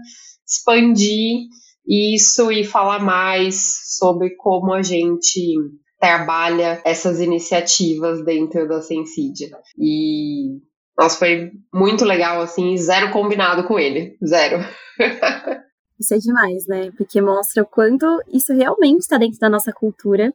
expandir 0.46 1.48
isso 1.84 2.52
e 2.52 2.62
falar 2.62 3.00
mais 3.00 3.96
sobre 3.98 4.36
como 4.36 4.72
a 4.72 4.82
gente 4.82 5.56
trabalha 5.98 6.80
essas 6.84 7.20
iniciativas 7.20 8.24
dentro 8.24 8.68
da 8.68 8.80
Sensidia. 8.80 9.50
E 9.76 10.60
nossa, 10.98 11.18
foi 11.18 11.52
muito 11.72 12.04
legal, 12.04 12.42
assim, 12.42 12.76
zero 12.76 13.10
combinado 13.10 13.64
com 13.64 13.78
ele. 13.78 14.16
Zero. 14.24 14.58
Isso 15.98 16.14
é 16.14 16.18
demais, 16.18 16.66
né? 16.66 16.90
Porque 16.96 17.20
mostra 17.20 17.62
o 17.62 17.66
quanto 17.66 18.06
isso 18.32 18.54
realmente 18.54 19.00
está 19.00 19.18
dentro 19.18 19.38
da 19.38 19.50
nossa 19.50 19.70
cultura, 19.70 20.32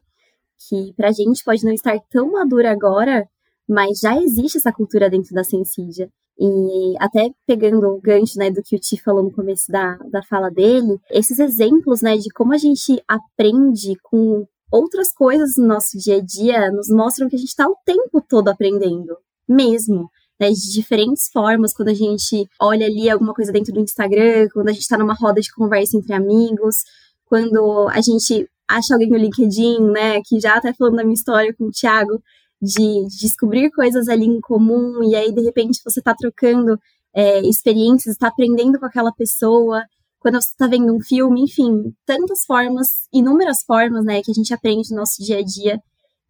que 0.68 0.94
pra 0.96 1.10
gente 1.10 1.42
pode 1.42 1.64
não 1.64 1.72
estar 1.72 1.98
tão 2.08 2.30
madura 2.30 2.70
agora, 2.70 3.28
mas 3.68 3.98
já 3.98 4.16
existe 4.16 4.58
essa 4.58 4.72
cultura 4.72 5.10
dentro 5.10 5.34
da 5.34 5.42
Sensidia. 5.42 6.08
E 6.38 6.94
até 7.00 7.30
pegando 7.46 7.88
o 7.88 8.00
gancho 8.00 8.38
né, 8.38 8.48
do 8.48 8.62
que 8.62 8.76
o 8.76 8.78
Ti 8.78 9.00
falou 9.02 9.24
no 9.24 9.32
começo 9.32 9.72
da, 9.72 9.96
da 10.10 10.22
fala 10.22 10.50
dele, 10.50 11.00
esses 11.10 11.40
exemplos 11.40 12.00
né, 12.00 12.16
de 12.16 12.30
como 12.30 12.54
a 12.54 12.58
gente 12.58 13.02
aprende 13.08 13.96
com 14.02 14.46
outras 14.70 15.12
coisas 15.12 15.56
no 15.56 15.66
nosso 15.66 15.98
dia 15.98 16.18
a 16.18 16.20
dia 16.20 16.70
nos 16.70 16.88
mostram 16.90 17.28
que 17.28 17.36
a 17.36 17.38
gente 17.38 17.48
está 17.48 17.66
o 17.66 17.76
tempo 17.84 18.20
todo 18.20 18.48
aprendendo, 18.48 19.16
mesmo. 19.48 20.08
Né, 20.38 20.50
de 20.50 20.72
diferentes 20.72 21.30
formas, 21.32 21.72
quando 21.72 21.88
a 21.88 21.94
gente 21.94 22.46
olha 22.60 22.84
ali 22.84 23.08
alguma 23.08 23.32
coisa 23.32 23.50
dentro 23.50 23.72
do 23.72 23.80
Instagram, 23.80 24.48
quando 24.52 24.68
a 24.68 24.72
gente 24.72 24.82
está 24.82 24.98
numa 24.98 25.14
roda 25.14 25.40
de 25.40 25.50
conversa 25.50 25.96
entre 25.96 26.12
amigos, 26.12 26.76
quando 27.24 27.88
a 27.88 28.02
gente 28.02 28.46
acha 28.68 28.94
alguém 28.94 29.08
no 29.08 29.16
LinkedIn, 29.16 29.80
né, 29.92 30.20
que 30.24 30.40
já 30.40 30.56
até 30.56 30.72
falando 30.74 30.96
da 30.96 31.04
minha 31.04 31.14
história 31.14 31.54
com 31.54 31.64
o 31.64 31.70
Thiago, 31.70 32.22
de, 32.60 33.06
descobrir 33.20 33.70
coisas 33.70 34.08
ali 34.08 34.26
em 34.26 34.40
comum, 34.40 35.02
e 35.04 35.14
aí 35.14 35.32
de 35.32 35.40
repente 35.42 35.80
você 35.84 36.00
está 36.00 36.14
trocando 36.14 36.78
é, 37.14 37.40
experiências, 37.40 38.14
está 38.14 38.28
aprendendo 38.28 38.78
com 38.78 38.86
aquela 38.86 39.12
pessoa, 39.12 39.84
quando 40.18 40.34
você 40.40 40.50
está 40.50 40.66
vendo 40.66 40.94
um 40.94 41.00
filme, 41.00 41.42
enfim, 41.42 41.94
tantas 42.04 42.44
formas, 42.44 43.08
inúmeras 43.12 43.62
formas, 43.64 44.04
né, 44.04 44.22
que 44.22 44.30
a 44.30 44.34
gente 44.34 44.52
aprende 44.52 44.90
no 44.90 44.96
nosso 44.96 45.22
dia 45.22 45.38
a 45.38 45.42
dia 45.42 45.80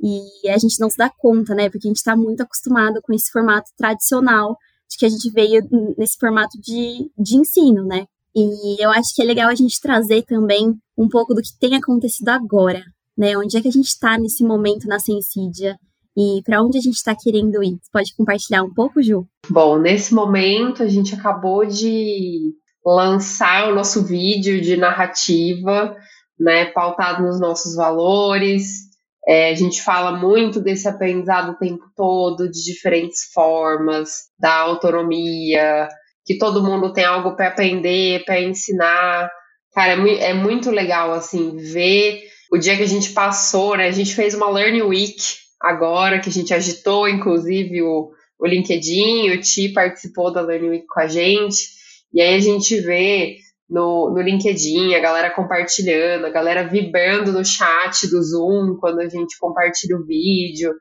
e 0.01 0.49
a 0.49 0.59
gente 0.59 0.79
não 0.79 0.91
se 0.91 0.97
dá 0.97 1.11
conta, 1.11 1.55
né, 1.55 1.71
porque 1.71 1.87
a 1.87 1.91
gente 1.91 1.99
está 1.99 2.17
muito 2.17 2.43
acostumado 2.43 3.01
com 3.03 3.13
esse 3.13 3.31
formato 3.31 3.71
tradicional 3.77 4.57
de 4.89 4.97
que 4.99 5.07
a 5.07 5.09
gente 5.09 5.31
veio 5.31 5.63
nesse 5.97 6.17
formato 6.19 6.61
de, 6.61 7.11
de 7.19 7.37
ensino, 7.37 7.85
né. 7.85 8.07
E 8.35 8.83
eu 8.83 8.91
acho 8.91 9.15
que 9.15 9.23
é 9.23 9.25
legal 9.25 9.49
a 9.49 9.55
gente 9.55 9.81
trazer 9.81 10.23
também 10.25 10.75
um 10.97 11.09
pouco 11.09 11.35
do 11.35 11.41
que 11.41 11.59
tem 11.59 11.75
acontecido 11.75 12.29
agora, 12.29 12.83
né, 13.17 13.37
onde 13.37 13.57
é 13.57 13.63
que 13.63 13.69
a 13.69 13.73
gente 13.73 13.89
está 13.89 14.19
nesse 14.19 14.45
momento 14.45 14.87
na 14.87 14.99
Sensídia, 14.99 15.79
e 16.17 16.41
para 16.45 16.63
onde 16.63 16.79
a 16.79 16.81
gente 16.81 16.95
está 16.95 17.15
querendo 17.15 17.63
ir? 17.63 17.79
Você 17.83 17.91
pode 17.93 18.17
compartilhar 18.17 18.63
um 18.63 18.73
pouco, 18.73 19.03
Ju? 19.03 19.27
Bom, 19.51 19.79
nesse 19.79 20.15
momento 20.15 20.83
a 20.83 20.89
gente 20.89 21.15
acabou 21.15 21.67
de 21.67 22.55
lançar 22.85 23.71
o 23.71 23.75
nosso 23.75 24.03
vídeo 24.03 24.61
de 24.63 24.77
narrativa, 24.77 25.95
né, 26.41 26.67
pautado 26.67 27.23
nos 27.23 27.39
nossos 27.39 27.75
valores. 27.75 28.86
É, 29.27 29.51
a 29.51 29.55
gente 29.55 29.83
fala 29.83 30.17
muito 30.17 30.61
desse 30.61 30.87
aprendizado 30.87 31.51
o 31.51 31.59
tempo 31.59 31.85
todo, 31.97 32.49
de 32.49 32.65
diferentes 32.65 33.25
formas, 33.33 34.27
da 34.39 34.55
autonomia, 34.55 35.89
que 36.25 36.39
todo 36.39 36.63
mundo 36.63 36.93
tem 36.93 37.05
algo 37.05 37.35
para 37.35 37.49
aprender, 37.49 38.25
para 38.25 38.41
ensinar. 38.41 39.29
Cara, 39.75 39.95
é, 40.09 40.31
é, 40.31 40.35
muito 40.35 40.71
legal, 40.71 41.13
assim, 41.13 41.57
ver 41.57 42.23
o 42.53 42.57
dia 42.57 42.77
que 42.77 42.83
a 42.83 42.89
gente 42.89 43.11
passou, 43.11 43.77
né? 43.77 43.89
A 43.89 43.93
gente 43.93 44.15
fez 44.15 44.33
uma 44.33 44.49
Learning 44.49 44.83
Week 44.83 45.21
agora, 45.61 46.21
que 46.21 46.29
a 46.29 46.33
gente 46.33 46.55
agitou, 46.55 47.09
inclusive, 47.09 47.83
o, 47.83 48.11
o 48.39 48.47
LinkedIn, 48.47 49.31
o 49.31 49.41
Ti 49.41 49.71
participou 49.71 50.33
da 50.33 50.41
Learning 50.41 50.71
Week 50.71 50.87
com 50.87 51.01
a 51.01 51.09
gente, 51.09 51.67
e 52.15 52.21
aí 52.21 52.35
a 52.35 52.41
gente 52.41 52.81
vê 52.81 53.39
no, 53.69 54.11
no 54.11 54.21
LinkedIn 54.21 54.95
a 54.95 55.01
galera 55.01 55.31
compartilhando, 55.31 56.27
a 56.27 56.31
galera 56.31 56.69
vibrando 56.69 57.33
no 57.33 57.45
chat 57.45 58.09
do 58.09 58.23
Zoom 58.23 58.77
quando 58.79 59.01
a 59.01 59.09
gente 59.09 59.39
compartilha 59.39 59.97
o 59.97 60.07
vídeo. 60.07 60.75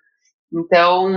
Então, 0.53 1.11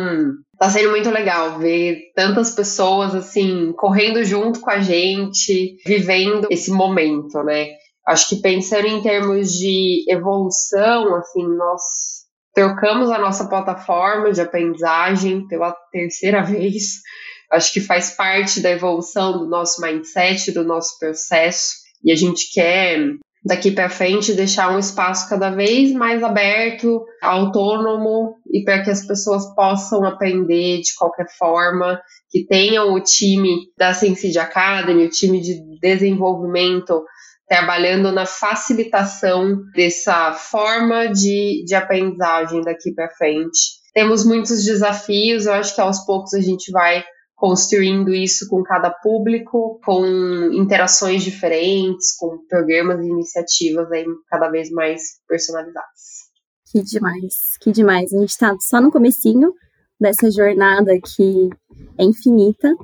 tá 0.59 0.69
sendo 0.71 0.91
muito 0.91 1.11
legal 1.11 1.59
ver 1.59 2.11
tantas 2.15 2.51
pessoas 2.55 3.15
assim 3.15 3.73
correndo 3.73 4.25
junto 4.25 4.61
com 4.61 4.71
a 4.71 4.81
gente, 4.81 5.77
vivendo 5.87 6.49
esse 6.51 6.71
momento, 6.71 7.43
né? 7.45 7.69
Acho 8.07 8.31
que 8.31 8.41
pensando 8.41 8.87
em 8.87 9.03
termos 9.03 9.53
de 9.53 10.05
evolução, 10.09 11.15
assim, 11.15 11.47
nós 11.47 12.19
Trocamos 12.59 13.09
a 13.13 13.21
nossa 13.21 13.49
plataforma 13.49 14.33
de 14.33 14.41
aprendizagem 14.41 15.47
pela 15.47 15.73
terceira 15.93 16.43
vez. 16.45 17.03
Acho 17.51 17.73
que 17.73 17.81
faz 17.81 18.11
parte 18.11 18.61
da 18.61 18.71
evolução 18.71 19.39
do 19.39 19.47
nosso 19.47 19.81
mindset, 19.81 20.53
do 20.53 20.65
nosso 20.65 20.99
processo. 20.99 21.77
E 22.05 22.13
a 22.13 22.17
gente 22.17 22.53
quer, 22.53 22.99
daqui 23.45 23.71
para 23.71 23.89
frente, 23.89 24.35
deixar 24.35 24.71
um 24.71 24.79
espaço 24.79 25.29
cada 25.29 25.51
vez 25.51 25.93
mais 25.93 26.23
aberto, 26.23 27.05
autônomo 27.23 28.37
e 28.53 28.63
para 28.65 28.83
que 28.83 28.91
as 28.91 29.07
pessoas 29.07 29.47
possam 29.55 30.05
aprender 30.05 30.81
de 30.81 30.95
qualquer 30.95 31.27
forma, 31.39 32.01
que 32.31 32.47
tenham 32.47 32.93
o 32.93 33.01
time 33.01 33.71
da 33.77 33.95
Sensei 33.95 34.37
Academy, 34.37 35.07
o 35.07 35.11
time 35.11 35.41
de 35.41 35.61
desenvolvimento 35.81 37.03
trabalhando 37.49 38.13
na 38.13 38.27
facilitação 38.27 39.63
dessa 39.75 40.33
forma 40.35 41.09
de, 41.09 41.65
de 41.67 41.75
aprendizagem 41.75 42.61
daqui 42.61 42.93
para 42.93 43.09
frente. 43.09 43.79
Temos 43.95 44.25
muitos 44.25 44.65
desafios, 44.65 45.47
eu 45.47 45.55
acho 45.55 45.75
que 45.75 45.81
aos 45.81 46.05
poucos 46.05 46.35
a 46.35 46.41
gente 46.41 46.71
vai 46.71 47.03
construindo 47.39 48.13
isso 48.13 48.49
com 48.49 48.65
cada 48.65 48.91
público, 48.91 49.81
com 49.85 50.05
interações 50.53 51.23
diferentes, 51.23 52.17
com 52.17 52.45
programas 52.49 53.01
e 53.01 53.09
iniciativas 53.09 53.91
aí 53.93 54.05
cada 54.29 54.51
vez 54.51 54.71
mais 54.71 55.21
personalizadas. 55.27 56.29
Que 56.71 56.83
demais, 56.83 57.57
que 57.61 57.71
demais. 57.71 58.13
A 58.13 58.19
gente 58.19 58.31
está 58.31 58.55
só 58.61 58.81
no 58.81 58.91
comecinho 58.91 59.55
dessa 60.01 60.29
jornada 60.33 60.93
que 61.15 61.49
é 61.97 62.05
infinita, 62.05 62.75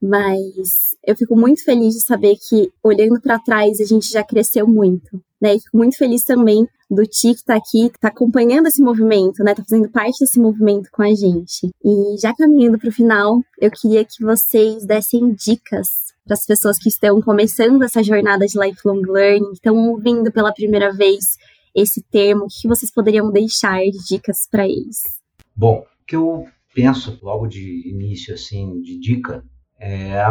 mas 0.00 0.96
eu 1.06 1.14
fico 1.14 1.36
muito 1.36 1.62
feliz 1.62 1.94
de 1.94 2.00
saber 2.00 2.36
que, 2.48 2.72
olhando 2.82 3.20
para 3.20 3.38
trás, 3.38 3.78
a 3.78 3.84
gente 3.84 4.08
já 4.10 4.24
cresceu 4.24 4.66
muito. 4.66 5.22
Né? 5.38 5.54
E 5.54 5.60
fico 5.60 5.76
muito 5.76 5.98
feliz 5.98 6.24
também 6.24 6.66
do 6.90 7.02
Ti 7.04 7.34
que 7.34 7.40
está 7.40 7.56
aqui, 7.56 7.90
que 7.90 7.96
está 7.96 8.08
acompanhando 8.08 8.66
esse 8.66 8.82
movimento, 8.82 9.42
né? 9.44 9.54
Tá 9.54 9.62
fazendo 9.62 9.90
parte 9.90 10.20
desse 10.20 10.40
movimento 10.40 10.88
com 10.90 11.02
a 11.02 11.14
gente. 11.14 11.68
E 11.84 12.20
já 12.20 12.34
caminhando 12.34 12.78
para 12.78 12.88
o 12.88 12.92
final, 12.92 13.40
eu 13.60 13.70
queria 13.70 14.04
que 14.04 14.24
vocês 14.24 14.86
dessem 14.86 15.34
dicas 15.34 15.88
para 16.24 16.34
as 16.34 16.46
pessoas 16.46 16.78
que 16.78 16.88
estão 16.88 17.20
começando 17.22 17.82
essa 17.82 18.02
jornada 18.02 18.46
de 18.46 18.58
lifelong 18.58 19.02
learning, 19.02 19.52
estão 19.52 19.76
ouvindo 19.88 20.30
pela 20.30 20.52
primeira 20.52 20.92
vez 20.92 21.36
esse 21.74 22.02
termo, 22.02 22.44
o 22.44 22.48
que 22.48 22.68
vocês 22.68 22.92
poderiam 22.92 23.30
deixar 23.30 23.80
de 23.80 24.04
dicas 24.08 24.46
para 24.50 24.66
eles? 24.66 24.98
Bom, 25.54 25.80
o 25.80 26.04
que 26.06 26.16
eu 26.16 26.46
penso 26.74 27.18
logo 27.22 27.46
de 27.46 27.88
início, 27.88 28.34
assim, 28.34 28.80
de 28.80 28.98
dica, 28.98 29.44
é 29.80 30.22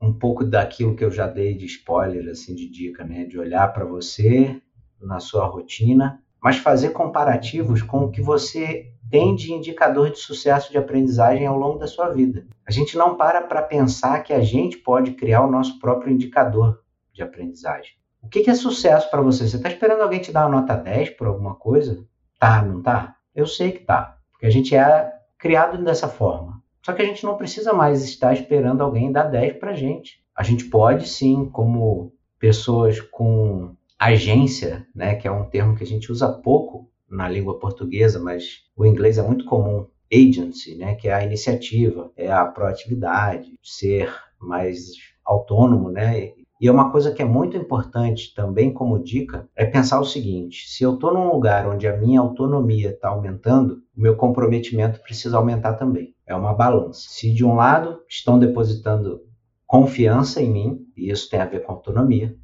um 0.00 0.12
pouco 0.12 0.44
daquilo 0.44 0.96
que 0.96 1.04
eu 1.04 1.10
já 1.10 1.26
dei 1.26 1.54
de 1.54 1.66
spoiler, 1.66 2.28
assim, 2.30 2.54
de 2.54 2.68
dica, 2.68 3.04
né? 3.04 3.24
De 3.24 3.38
olhar 3.38 3.68
para 3.68 3.84
você 3.84 4.60
na 5.00 5.20
sua 5.20 5.46
rotina, 5.46 6.20
mas 6.42 6.56
fazer 6.56 6.90
comparativos 6.90 7.82
com 7.82 8.04
o 8.04 8.10
que 8.10 8.20
você 8.20 8.92
tem 9.10 9.34
de 9.34 9.52
indicador 9.52 10.10
de 10.10 10.18
sucesso 10.18 10.70
de 10.70 10.78
aprendizagem 10.78 11.46
ao 11.46 11.56
longo 11.56 11.78
da 11.78 11.86
sua 11.86 12.08
vida. 12.10 12.46
A 12.66 12.70
gente 12.70 12.96
não 12.96 13.16
para 13.16 13.42
para 13.42 13.62
pensar 13.62 14.22
que 14.22 14.32
a 14.32 14.40
gente 14.40 14.76
pode 14.78 15.12
criar 15.12 15.42
o 15.42 15.50
nosso 15.50 15.78
próprio 15.78 16.12
indicador 16.12 16.82
de 17.12 17.22
aprendizagem. 17.22 17.92
O 18.22 18.28
que, 18.28 18.48
é 18.48 18.54
sucesso 18.54 19.10
para 19.10 19.20
você? 19.20 19.46
Você 19.46 19.56
está 19.56 19.68
esperando 19.68 20.00
alguém 20.00 20.20
te 20.20 20.32
dar 20.32 20.46
uma 20.46 20.60
nota 20.60 20.74
10 20.74 21.10
por 21.10 21.26
alguma 21.26 21.54
coisa? 21.54 22.04
Tá, 22.38 22.62
não 22.62 22.82
tá? 22.82 23.16
Eu 23.34 23.46
sei 23.46 23.72
que 23.72 23.80
tá, 23.80 24.18
porque 24.32 24.46
a 24.46 24.50
gente 24.50 24.74
é 24.74 25.12
criado 25.38 25.82
dessa 25.84 26.08
forma. 26.08 26.62
Só 26.84 26.92
que 26.92 27.02
a 27.02 27.04
gente 27.04 27.24
não 27.24 27.36
precisa 27.36 27.72
mais 27.72 28.02
estar 28.02 28.32
esperando 28.32 28.82
alguém 28.82 29.12
dar 29.12 29.24
10 29.24 29.58
para 29.58 29.74
gente. 29.74 30.22
A 30.34 30.42
gente 30.42 30.64
pode 30.64 31.06
sim, 31.08 31.48
como 31.50 32.12
pessoas 32.38 33.00
com 33.00 33.74
agência, 34.04 34.86
né, 34.94 35.14
que 35.14 35.26
é 35.26 35.30
um 35.30 35.48
termo 35.48 35.76
que 35.76 35.84
a 35.84 35.86
gente 35.86 36.10
usa 36.10 36.28
pouco 36.28 36.90
na 37.08 37.28
língua 37.28 37.58
portuguesa, 37.58 38.18
mas 38.18 38.62
o 38.76 38.84
inglês 38.84 39.18
é 39.18 39.22
muito 39.22 39.44
comum, 39.44 39.86
agency, 40.12 40.76
né, 40.76 40.94
que 40.94 41.08
é 41.08 41.14
a 41.14 41.24
iniciativa, 41.24 42.10
é 42.16 42.30
a 42.30 42.44
proatividade, 42.44 43.58
ser 43.62 44.12
mais 44.38 44.80
autônomo, 45.24 45.90
né? 45.90 46.32
E 46.60 46.68
é 46.68 46.72
uma 46.72 46.90
coisa 46.90 47.12
que 47.12 47.20
é 47.20 47.24
muito 47.24 47.56
importante 47.56 48.32
também 48.34 48.72
como 48.72 49.02
dica 49.02 49.48
é 49.56 49.64
pensar 49.64 50.00
o 50.00 50.04
seguinte: 50.04 50.68
se 50.68 50.84
eu 50.84 50.94
estou 50.94 51.12
num 51.12 51.32
lugar 51.32 51.66
onde 51.66 51.86
a 51.88 51.96
minha 51.96 52.20
autonomia 52.20 52.90
está 52.90 53.08
aumentando, 53.08 53.82
o 53.96 54.00
meu 54.00 54.16
comprometimento 54.16 55.00
precisa 55.00 55.36
aumentar 55.36 55.74
também. 55.74 56.14
É 56.26 56.34
uma 56.34 56.54
balança. 56.54 57.00
Se 57.08 57.32
de 57.32 57.44
um 57.44 57.54
lado 57.54 58.00
estão 58.08 58.38
depositando 58.38 59.20
confiança 59.66 60.40
em 60.40 60.52
mim, 60.52 60.86
e 60.96 61.10
isso 61.10 61.28
tem 61.28 61.40
a 61.40 61.46
ver 61.46 61.62
com 61.64 61.72
autonomia, 61.72 62.36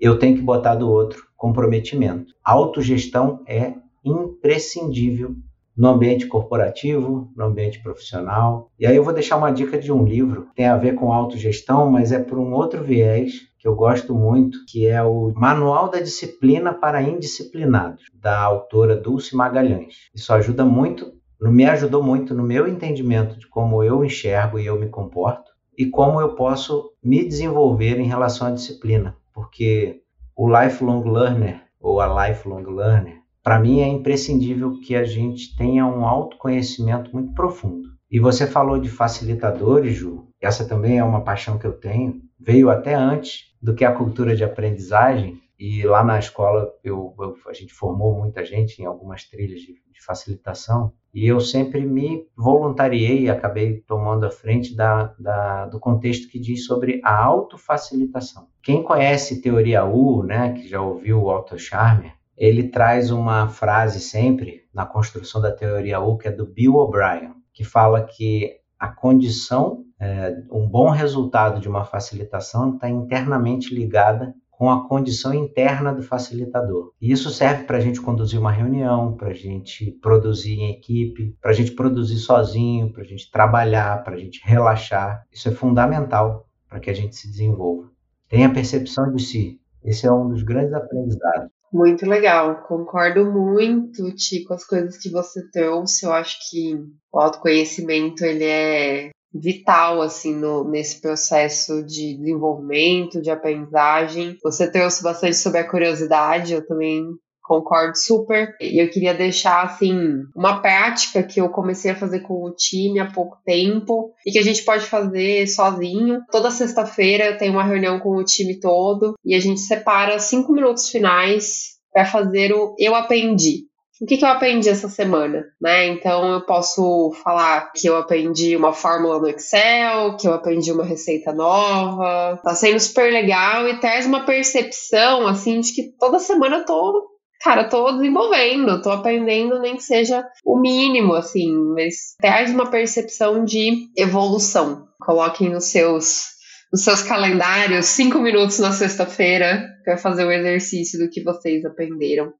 eu 0.00 0.18
tenho 0.18 0.36
que 0.36 0.42
botar 0.42 0.74
do 0.74 0.90
outro 0.90 1.24
comprometimento. 1.36 2.32
Autogestão 2.44 3.42
é 3.46 3.74
imprescindível 4.04 5.34
no 5.76 5.88
ambiente 5.88 6.26
corporativo, 6.26 7.30
no 7.36 7.44
ambiente 7.44 7.82
profissional. 7.82 8.70
E 8.78 8.86
aí 8.86 8.96
eu 8.96 9.04
vou 9.04 9.12
deixar 9.12 9.36
uma 9.36 9.52
dica 9.52 9.78
de 9.78 9.92
um 9.92 10.04
livro, 10.04 10.48
tem 10.54 10.66
a 10.66 10.76
ver 10.76 10.94
com 10.94 11.12
autogestão, 11.12 11.90
mas 11.90 12.12
é 12.12 12.18
por 12.18 12.38
um 12.38 12.52
outro 12.54 12.82
viés 12.82 13.46
que 13.58 13.68
eu 13.68 13.74
gosto 13.74 14.14
muito, 14.14 14.64
que 14.66 14.86
é 14.86 15.02
o 15.02 15.32
Manual 15.34 15.90
da 15.90 16.00
Disciplina 16.00 16.72
para 16.72 17.02
Indisciplinados, 17.02 18.04
da 18.14 18.40
autora 18.40 18.96
Dulce 18.96 19.36
Magalhães. 19.36 19.94
Isso 20.14 20.32
ajuda 20.32 20.64
muito, 20.64 21.12
me 21.40 21.66
ajudou 21.66 22.02
muito 22.02 22.32
no 22.34 22.42
meu 22.42 22.66
entendimento 22.66 23.38
de 23.38 23.46
como 23.46 23.82
eu 23.82 24.04
enxergo 24.04 24.58
e 24.58 24.66
eu 24.66 24.78
me 24.78 24.88
comporto 24.88 25.50
e 25.76 25.86
como 25.86 26.20
eu 26.20 26.34
posso 26.34 26.92
me 27.02 27.22
desenvolver 27.22 27.98
em 27.98 28.06
relação 28.06 28.46
à 28.46 28.50
disciplina, 28.50 29.14
porque 29.36 30.00
o 30.34 30.48
lifelong 30.48 31.04
learner 31.04 31.62
ou 31.78 32.00
a 32.00 32.26
lifelong 32.26 32.64
learner 32.64 33.20
para 33.42 33.60
mim 33.60 33.80
é 33.80 33.86
imprescindível 33.86 34.80
que 34.80 34.96
a 34.96 35.04
gente 35.04 35.54
tenha 35.56 35.86
um 35.86 36.06
autoconhecimento 36.06 37.12
muito 37.12 37.34
profundo. 37.34 37.86
E 38.10 38.18
você 38.18 38.46
falou 38.46 38.80
de 38.80 38.88
facilitadores, 38.88 39.94
Ju. 39.94 40.26
Essa 40.40 40.66
também 40.66 40.98
é 40.98 41.04
uma 41.04 41.22
paixão 41.22 41.58
que 41.58 41.66
eu 41.66 41.74
tenho. 41.74 42.22
Veio 42.40 42.70
até 42.70 42.94
antes 42.94 43.42
do 43.62 43.74
que 43.74 43.84
a 43.84 43.92
cultura 43.92 44.34
de 44.34 44.42
aprendizagem. 44.42 45.38
E 45.58 45.84
lá 45.84 46.02
na 46.02 46.18
escola 46.18 46.68
eu, 46.82 47.14
eu, 47.20 47.36
a 47.46 47.52
gente 47.52 47.72
formou 47.72 48.18
muita 48.18 48.44
gente 48.44 48.80
em 48.80 48.86
algumas 48.86 49.24
trilhas 49.24 49.60
de, 49.60 49.74
de, 49.74 50.04
facilitação. 50.04 50.92
E 51.16 51.26
eu 51.26 51.40
sempre 51.40 51.80
me 51.80 52.28
voluntariei 52.36 53.22
e 53.22 53.30
acabei 53.30 53.80
tomando 53.80 54.26
a 54.26 54.30
frente 54.30 54.76
da, 54.76 55.14
da, 55.18 55.64
do 55.64 55.80
contexto 55.80 56.28
que 56.28 56.38
diz 56.38 56.66
sobre 56.66 57.00
a 57.02 57.24
autofacilitação. 57.24 58.48
Quem 58.62 58.82
conhece 58.82 59.40
teoria 59.40 59.82
U, 59.82 60.22
né, 60.22 60.52
que 60.52 60.68
já 60.68 60.82
ouviu 60.82 61.22
o 61.22 61.34
Otto 61.34 61.58
Scharmer, 61.58 62.12
ele 62.36 62.68
traz 62.68 63.10
uma 63.10 63.48
frase 63.48 63.98
sempre 63.98 64.64
na 64.74 64.84
construção 64.84 65.40
da 65.40 65.50
teoria 65.50 66.00
U, 66.00 66.18
que 66.18 66.28
é 66.28 66.30
do 66.30 66.44
Bill 66.44 66.74
O'Brien, 66.74 67.32
que 67.54 67.64
fala 67.64 68.04
que 68.04 68.50
a 68.78 68.88
condição, 68.88 69.86
é, 69.98 70.36
um 70.52 70.68
bom 70.68 70.90
resultado 70.90 71.62
de 71.62 71.68
uma 71.68 71.86
facilitação 71.86 72.74
está 72.74 72.90
internamente 72.90 73.74
ligada 73.74 74.34
com 74.58 74.70
a 74.70 74.88
condição 74.88 75.34
interna 75.34 75.92
do 75.92 76.02
facilitador. 76.02 76.92
E 77.00 77.12
isso 77.12 77.30
serve 77.30 77.64
para 77.64 77.76
a 77.76 77.80
gente 77.80 78.00
conduzir 78.00 78.40
uma 78.40 78.50
reunião, 78.50 79.14
para 79.14 79.28
a 79.28 79.34
gente 79.34 79.90
produzir 80.00 80.54
em 80.54 80.70
equipe, 80.70 81.36
para 81.40 81.50
a 81.50 81.54
gente 81.54 81.72
produzir 81.72 82.16
sozinho, 82.16 82.92
para 82.92 83.02
a 83.02 83.06
gente 83.06 83.30
trabalhar, 83.30 84.02
para 84.02 84.14
a 84.14 84.18
gente 84.18 84.40
relaxar. 84.44 85.24
Isso 85.30 85.48
é 85.48 85.52
fundamental 85.52 86.46
para 86.68 86.80
que 86.80 86.90
a 86.90 86.94
gente 86.94 87.16
se 87.16 87.28
desenvolva. 87.28 87.90
Tenha 88.28 88.52
percepção 88.52 89.12
de 89.12 89.22
si. 89.22 89.60
Esse 89.84 90.06
é 90.06 90.12
um 90.12 90.28
dos 90.28 90.42
grandes 90.42 90.72
aprendizados. 90.72 91.50
Muito 91.72 92.06
legal, 92.06 92.62
concordo 92.66 93.30
muito, 93.30 94.14
Ti, 94.14 94.44
com 94.44 94.54
as 94.54 94.64
coisas 94.64 94.96
que 94.96 95.10
você 95.10 95.48
trouxe. 95.50 96.06
Eu 96.06 96.12
acho 96.12 96.38
que 96.48 96.74
o 97.12 97.18
autoconhecimento 97.18 98.24
ele 98.24 98.44
é 98.44 99.10
vital 99.38 100.02
assim 100.02 100.34
no, 100.34 100.64
nesse 100.64 101.00
processo 101.00 101.82
de 101.82 102.16
desenvolvimento, 102.16 103.20
de 103.20 103.30
aprendizagem. 103.30 104.36
Você 104.42 104.70
trouxe 104.70 105.02
bastante 105.02 105.36
sobre 105.36 105.58
a 105.58 105.68
curiosidade, 105.68 106.54
eu 106.54 106.66
também 106.66 107.04
concordo 107.46 107.96
super. 107.96 108.54
E 108.60 108.82
eu 108.82 108.90
queria 108.90 109.14
deixar 109.14 109.62
assim 109.62 110.24
uma 110.34 110.60
prática 110.60 111.22
que 111.22 111.40
eu 111.40 111.48
comecei 111.48 111.92
a 111.92 111.96
fazer 111.96 112.20
com 112.20 112.44
o 112.44 112.54
time 112.54 112.98
há 112.98 113.10
pouco 113.10 113.38
tempo 113.44 114.12
e 114.26 114.32
que 114.32 114.38
a 114.38 114.42
gente 114.42 114.64
pode 114.64 114.84
fazer 114.84 115.46
sozinho. 115.46 116.20
Toda 116.30 116.50
sexta-feira 116.50 117.26
eu 117.26 117.38
tenho 117.38 117.52
uma 117.52 117.64
reunião 117.64 117.98
com 118.00 118.16
o 118.16 118.24
time 118.24 118.58
todo 118.58 119.14
e 119.24 119.34
a 119.34 119.40
gente 119.40 119.60
separa 119.60 120.18
cinco 120.18 120.52
minutos 120.52 120.88
finais 120.88 121.76
para 121.92 122.04
fazer 122.04 122.52
o 122.52 122.74
eu 122.78 122.94
aprendi. 122.94 123.65
O 124.00 124.06
que, 124.06 124.18
que 124.18 124.24
eu 124.24 124.28
aprendi 124.28 124.68
essa 124.68 124.88
semana, 124.88 125.44
né? 125.60 125.86
Então 125.86 126.34
eu 126.34 126.40
posso 126.42 127.12
falar 127.24 127.72
que 127.72 127.86
eu 127.86 127.96
aprendi 127.96 128.54
uma 128.54 128.72
fórmula 128.72 129.18
no 129.18 129.28
Excel, 129.28 130.16
que 130.16 130.28
eu 130.28 130.34
aprendi 130.34 130.70
uma 130.70 130.84
receita 130.84 131.32
nova. 131.32 132.38
Tá 132.42 132.54
sendo 132.54 132.78
super 132.78 133.10
legal 133.10 133.66
e 133.68 133.80
traz 133.80 134.04
uma 134.04 134.24
percepção 134.26 135.26
assim 135.26 135.60
de 135.60 135.72
que 135.72 135.92
toda 135.98 136.18
semana 136.18 136.58
eu 136.58 136.66
tô 136.66 137.16
cara, 137.40 137.68
tô 137.68 137.92
desenvolvendo, 137.92 138.82
tô 138.82 138.90
aprendendo, 138.90 139.60
nem 139.60 139.76
que 139.76 139.82
seja 139.82 140.26
o 140.44 140.58
mínimo, 140.58 141.14
assim, 141.14 141.54
mas 141.74 142.16
traz 142.20 142.50
uma 142.50 142.68
percepção 142.68 143.44
de 143.44 143.88
evolução. 143.96 144.88
Coloquem 145.00 145.50
nos 145.50 145.66
seus 145.66 146.34
nos 146.72 146.82
seus 146.82 147.02
calendários 147.02 147.86
cinco 147.86 148.18
minutos 148.18 148.58
na 148.58 148.72
sexta-feira 148.72 149.64
para 149.84 149.96
fazer 149.96 150.24
o 150.24 150.32
exercício 150.32 150.98
do 150.98 151.08
que 151.08 151.22
vocês 151.22 151.64
aprenderam. 151.64 152.32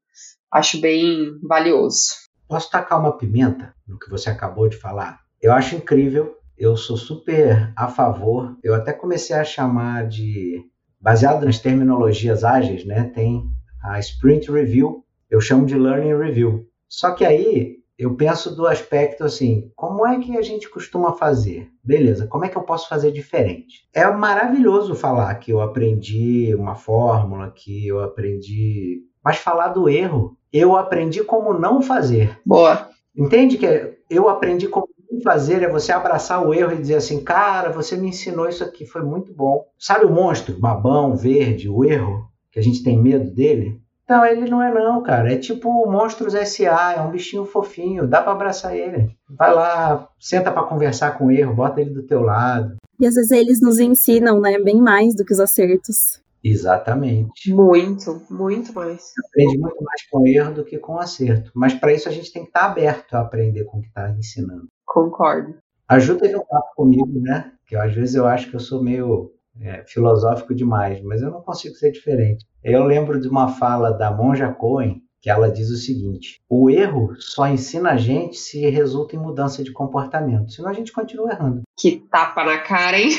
Acho 0.51 0.79
bem 0.79 1.37
valioso. 1.43 2.07
Posso 2.47 2.69
tacar 2.69 2.99
uma 2.99 3.17
pimenta 3.17 3.73
no 3.87 3.99
que 3.99 4.09
você 4.09 4.29
acabou 4.29 4.69
de 4.69 4.77
falar? 4.77 5.19
Eu 5.41 5.51
acho 5.51 5.75
incrível, 5.75 6.37
eu 6.57 6.75
sou 6.75 6.97
super 6.97 7.71
a 7.75 7.87
favor. 7.87 8.57
Eu 8.63 8.73
até 8.73 8.93
comecei 8.93 9.35
a 9.35 9.43
chamar 9.43 10.07
de 10.07 10.63
baseado 10.99 11.45
nas 11.45 11.59
terminologias 11.59 12.43
ágeis, 12.43 12.85
né? 12.85 13.11
Tem 13.13 13.43
a 13.83 13.99
Sprint 13.99 14.51
Review, 14.51 15.05
eu 15.29 15.39
chamo 15.39 15.65
de 15.65 15.77
Learning 15.77 16.17
Review. 16.17 16.65
Só 16.89 17.11
que 17.11 17.25
aí 17.25 17.77
eu 17.97 18.15
penso 18.15 18.55
do 18.55 18.67
aspecto 18.67 19.23
assim, 19.23 19.71
como 19.75 20.05
é 20.05 20.19
que 20.19 20.37
a 20.37 20.41
gente 20.41 20.69
costuma 20.69 21.13
fazer? 21.13 21.67
Beleza, 21.83 22.27
como 22.27 22.45
é 22.45 22.49
que 22.49 22.57
eu 22.57 22.61
posso 22.61 22.87
fazer 22.87 23.11
diferente? 23.11 23.87
É 23.93 24.05
maravilhoso 24.11 24.93
falar 24.93 25.33
que 25.35 25.51
eu 25.51 25.59
aprendi 25.61 26.53
uma 26.53 26.75
fórmula, 26.75 27.51
que 27.51 27.87
eu 27.87 27.99
aprendi, 27.99 29.01
mas 29.27 29.39
falar 29.39 29.67
do 29.67 29.89
erro, 29.89 30.37
eu 30.53 30.77
aprendi 30.77 31.21
como 31.21 31.53
não 31.53 31.81
fazer. 31.81 32.39
Boa. 32.45 32.87
Entende 33.13 33.57
que 33.57 33.97
eu 34.09 34.29
aprendi 34.29 34.69
como 34.69 34.87
não 35.11 35.19
fazer 35.19 35.63
é 35.63 35.69
você 35.69 35.91
abraçar 35.91 36.47
o 36.47 36.53
erro 36.53 36.71
e 36.71 36.77
dizer 36.77 36.95
assim, 36.95 37.21
cara, 37.21 37.69
você 37.69 37.97
me 37.97 38.07
ensinou 38.07 38.47
isso 38.47 38.63
aqui, 38.63 38.85
foi 38.85 39.01
muito 39.01 39.33
bom. 39.33 39.65
Sabe 39.77 40.05
o 40.05 40.09
monstro, 40.09 40.57
babão, 40.57 41.13
verde, 41.13 41.67
o 41.67 41.83
erro? 41.83 42.25
que 42.57 42.59
a 42.59 42.63
gente 42.63 42.81
tem 42.83 42.99
medo 42.99 43.29
dele. 43.29 43.79
Então, 44.03 44.25
ele 44.25 44.49
não 44.49 44.63
é 44.63 44.73
não, 44.73 45.03
cara. 45.03 45.33
É 45.33 45.37
tipo 45.37 45.85
Monstros 45.85 46.33
S.A., 46.33 46.93
é 46.93 47.01
um 47.01 47.11
bichinho 47.11 47.45
fofinho, 47.45 48.07
dá 48.07 48.21
para 48.21 48.31
abraçar 48.31 48.75
ele. 48.75 49.11
Vai 49.29 49.53
lá, 49.53 50.07
senta 50.17 50.51
para 50.51 50.63
conversar 50.63 51.17
com 51.17 51.25
o 51.25 51.31
erro, 51.31 51.53
bota 51.53 51.81
ele 51.81 51.91
do 51.91 52.03
teu 52.03 52.21
lado. 52.21 52.77
E 52.99 53.05
às 53.05 53.13
vezes 53.13 53.31
eles 53.31 53.61
nos 53.61 53.79
ensinam, 53.79 54.39
né, 54.39 54.57
bem 54.57 54.81
mais 54.81 55.13
do 55.13 55.23
que 55.23 55.33
os 55.33 55.39
acertos. 55.39 56.21
Exatamente. 56.49 57.53
Muito, 57.53 58.21
muito 58.29 58.73
mais. 58.73 59.11
Aprende 59.27 59.57
muito 59.57 59.83
mais 59.83 60.07
com 60.09 60.27
erro 60.27 60.53
do 60.53 60.65
que 60.65 60.77
com 60.77 60.97
acerto. 60.97 61.51
Mas 61.53 61.73
para 61.73 61.93
isso 61.93 62.07
a 62.07 62.11
gente 62.11 62.31
tem 62.31 62.43
que 62.43 62.49
estar 62.49 62.61
tá 62.61 62.65
aberto 62.67 63.13
a 63.15 63.21
aprender 63.21 63.65
com 63.65 63.79
o 63.79 63.81
que 63.81 63.87
está 63.87 64.09
ensinando. 64.11 64.67
Concordo. 64.85 65.55
Ajuda 65.87 66.21
teve 66.21 66.35
um 66.35 66.45
papo 66.45 66.75
comigo, 66.75 67.19
né? 67.19 67.51
Que 67.65 67.75
às 67.75 67.93
vezes 67.93 68.15
eu 68.15 68.25
acho 68.27 68.49
que 68.49 68.55
eu 68.55 68.59
sou 68.59 68.81
meio 68.81 69.31
é, 69.61 69.83
filosófico 69.85 70.53
demais, 70.53 71.01
mas 71.01 71.21
eu 71.21 71.31
não 71.31 71.41
consigo 71.41 71.75
ser 71.75 71.91
diferente. 71.91 72.45
Eu 72.63 72.83
lembro 72.83 73.19
de 73.19 73.27
uma 73.27 73.49
fala 73.49 73.91
da 73.91 74.11
Monja 74.11 74.51
Cohen, 74.51 75.01
que 75.21 75.29
ela 75.29 75.51
diz 75.51 75.69
o 75.69 75.77
seguinte: 75.77 76.41
o 76.49 76.69
erro 76.69 77.13
só 77.19 77.47
ensina 77.47 77.91
a 77.91 77.97
gente 77.97 78.37
se 78.37 78.69
resulta 78.69 79.15
em 79.15 79.19
mudança 79.19 79.63
de 79.63 79.71
comportamento, 79.71 80.51
senão 80.51 80.69
a 80.69 80.73
gente 80.73 80.91
continua 80.91 81.31
errando. 81.31 81.61
Que 81.77 81.97
tapa 82.09 82.43
na 82.43 82.59
cara, 82.59 82.99
hein? 82.99 83.09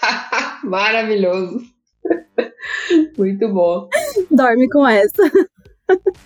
Maravilhoso. 0.64 1.60
muito 3.18 3.48
bom. 3.52 3.88
Dorme 4.30 4.68
com 4.68 4.86
essa. 4.86 5.22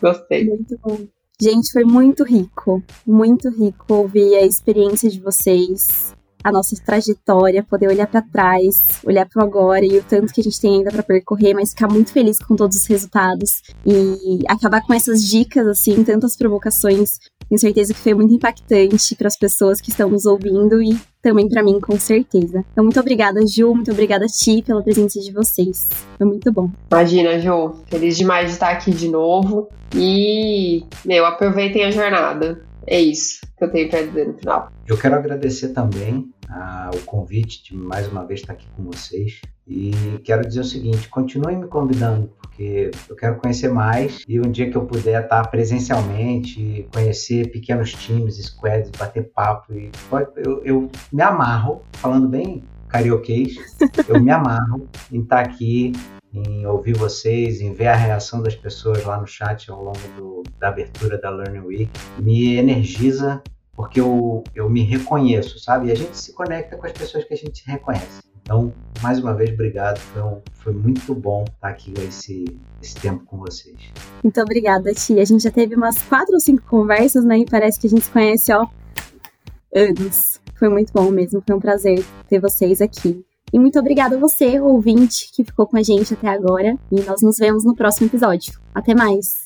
Gostei. 0.00 0.44
Muito 0.44 0.78
bom. 0.82 0.98
Gente, 1.40 1.72
foi 1.72 1.84
muito 1.84 2.22
rico, 2.22 2.82
muito 3.04 3.50
rico 3.50 3.92
ouvir 3.92 4.36
a 4.36 4.46
experiência 4.46 5.10
de 5.10 5.18
vocês, 5.18 6.14
a 6.44 6.52
nossa 6.52 6.76
trajetória, 6.84 7.64
poder 7.64 7.88
olhar 7.88 8.06
para 8.06 8.22
trás, 8.22 9.00
olhar 9.02 9.26
para 9.26 9.42
agora 9.42 9.84
e 9.84 9.98
o 9.98 10.04
tanto 10.04 10.32
que 10.32 10.40
a 10.40 10.44
gente 10.44 10.60
tem 10.60 10.76
ainda 10.76 10.92
para 10.92 11.02
percorrer, 11.02 11.54
mas 11.54 11.70
ficar 11.70 11.88
muito 11.88 12.12
feliz 12.12 12.38
com 12.38 12.54
todos 12.54 12.76
os 12.76 12.86
resultados 12.86 13.62
e 13.84 14.44
acabar 14.46 14.82
com 14.82 14.94
essas 14.94 15.24
dicas 15.24 15.66
assim, 15.66 16.04
tantas 16.04 16.36
provocações. 16.36 17.18
Tenho 17.48 17.58
certeza 17.58 17.94
que 17.94 18.00
foi 18.00 18.14
muito 18.14 18.34
impactante 18.34 19.14
para 19.16 19.28
as 19.28 19.36
pessoas 19.36 19.80
que 19.80 19.90
estão 19.90 20.08
nos 20.08 20.24
ouvindo 20.24 20.82
e 20.82 20.98
também 21.22 21.48
para 21.48 21.62
mim, 21.62 21.80
com 21.80 21.98
certeza. 21.98 22.64
Então, 22.72 22.84
muito 22.84 23.00
obrigada, 23.00 23.40
Ju, 23.46 23.74
muito 23.74 23.90
obrigada, 23.90 24.26
Ti, 24.26 24.62
pela 24.62 24.82
presença 24.82 25.18
de 25.20 25.32
vocês. 25.32 25.88
Foi 26.18 26.26
muito 26.26 26.52
bom. 26.52 26.70
Imagina, 26.90 27.38
Ju, 27.40 27.74
feliz 27.86 28.16
demais 28.16 28.48
de 28.48 28.52
estar 28.52 28.70
aqui 28.70 28.90
de 28.90 29.08
novo 29.08 29.68
e, 29.94 30.84
meu, 31.04 31.24
aproveitem 31.24 31.84
a 31.84 31.90
jornada 31.90 32.60
é 32.86 33.00
isso 33.00 33.40
que 33.56 33.64
eu 33.64 33.70
tenho 33.70 33.88
para 33.88 34.02
dizer 34.02 34.26
no 34.26 34.34
final. 34.34 34.68
Eu 34.86 34.98
quero 34.98 35.14
agradecer 35.14 35.68
também 35.68 36.30
ah, 36.48 36.90
o 36.94 37.00
convite 37.00 37.64
de 37.64 37.76
mais 37.76 38.06
uma 38.08 38.24
vez 38.24 38.40
estar 38.40 38.52
aqui 38.52 38.66
com 38.76 38.84
vocês. 38.84 39.40
E 39.66 39.92
quero 40.24 40.46
dizer 40.46 40.60
o 40.60 40.64
seguinte: 40.64 41.08
continuem 41.08 41.56
me 41.58 41.66
convidando, 41.66 42.30
porque 42.40 42.90
eu 43.08 43.16
quero 43.16 43.36
conhecer 43.36 43.68
mais. 43.68 44.22
E 44.28 44.38
um 44.38 44.50
dia 44.50 44.70
que 44.70 44.76
eu 44.76 44.84
puder 44.84 45.22
estar 45.22 45.46
presencialmente, 45.48 46.86
conhecer 46.92 47.50
pequenos 47.50 47.92
times, 47.92 48.36
squads, 48.36 48.90
bater 48.90 49.30
papo, 49.34 49.72
e 49.72 49.90
eu, 50.36 50.64
eu 50.64 50.90
me 51.12 51.22
amarro, 51.22 51.82
falando 51.94 52.28
bem 52.28 52.62
carioquês, 52.88 53.56
eu 54.06 54.20
me 54.20 54.30
amarro 54.30 54.88
em 55.10 55.20
estar 55.20 55.40
aqui 55.40 55.92
em 56.34 56.66
ouvir 56.66 56.96
vocês, 56.96 57.60
em 57.60 57.72
ver 57.72 57.86
a 57.86 57.96
reação 57.96 58.42
das 58.42 58.56
pessoas 58.56 59.04
lá 59.04 59.20
no 59.20 59.26
chat 59.26 59.70
ao 59.70 59.82
longo 59.82 59.98
do, 60.16 60.42
da 60.58 60.68
abertura 60.68 61.16
da 61.16 61.30
Learning 61.30 61.60
Week. 61.60 61.90
Me 62.18 62.56
energiza 62.56 63.42
porque 63.72 64.00
eu, 64.00 64.42
eu 64.54 64.68
me 64.68 64.82
reconheço, 64.82 65.58
sabe? 65.58 65.88
E 65.88 65.92
a 65.92 65.94
gente 65.94 66.16
se 66.16 66.32
conecta 66.32 66.76
com 66.76 66.86
as 66.86 66.92
pessoas 66.92 67.24
que 67.24 67.34
a 67.34 67.36
gente 67.36 67.64
reconhece. 67.66 68.22
Então, 68.42 68.72
mais 69.00 69.18
uma 69.18 69.32
vez, 69.32 69.50
obrigado. 69.50 69.98
Foi, 69.98 70.22
um, 70.22 70.42
foi 70.52 70.72
muito 70.72 71.14
bom 71.14 71.44
estar 71.44 71.68
aqui 71.68 71.94
esse, 72.06 72.44
esse 72.82 72.94
tempo 72.96 73.24
com 73.24 73.38
vocês. 73.38 73.76
Muito 74.22 74.40
obrigada, 74.40 74.92
Tia. 74.92 75.22
A 75.22 75.24
gente 75.24 75.42
já 75.42 75.50
teve 75.50 75.74
umas 75.74 76.02
quatro 76.02 76.34
ou 76.34 76.40
cinco 76.40 76.62
conversas, 76.66 77.24
né? 77.24 77.38
E 77.38 77.46
parece 77.46 77.80
que 77.80 77.86
a 77.86 77.90
gente 77.90 78.04
se 78.04 78.10
conhece, 78.10 78.52
ó, 78.52 78.66
anos. 79.74 80.40
Foi 80.56 80.68
muito 80.68 80.92
bom 80.92 81.10
mesmo. 81.10 81.42
Foi 81.46 81.56
um 81.56 81.60
prazer 81.60 82.04
ter 82.28 82.38
vocês 82.38 82.82
aqui. 82.82 83.24
E 83.54 83.58
muito 83.58 83.78
obrigada 83.78 84.16
a 84.16 84.18
você, 84.18 84.58
ouvinte, 84.58 85.30
que 85.32 85.44
ficou 85.44 85.64
com 85.64 85.76
a 85.76 85.82
gente 85.82 86.12
até 86.12 86.26
agora. 86.26 86.76
E 86.90 87.00
nós 87.02 87.22
nos 87.22 87.36
vemos 87.36 87.64
no 87.64 87.72
próximo 87.72 88.08
episódio. 88.08 88.52
Até 88.74 88.96
mais! 88.96 89.44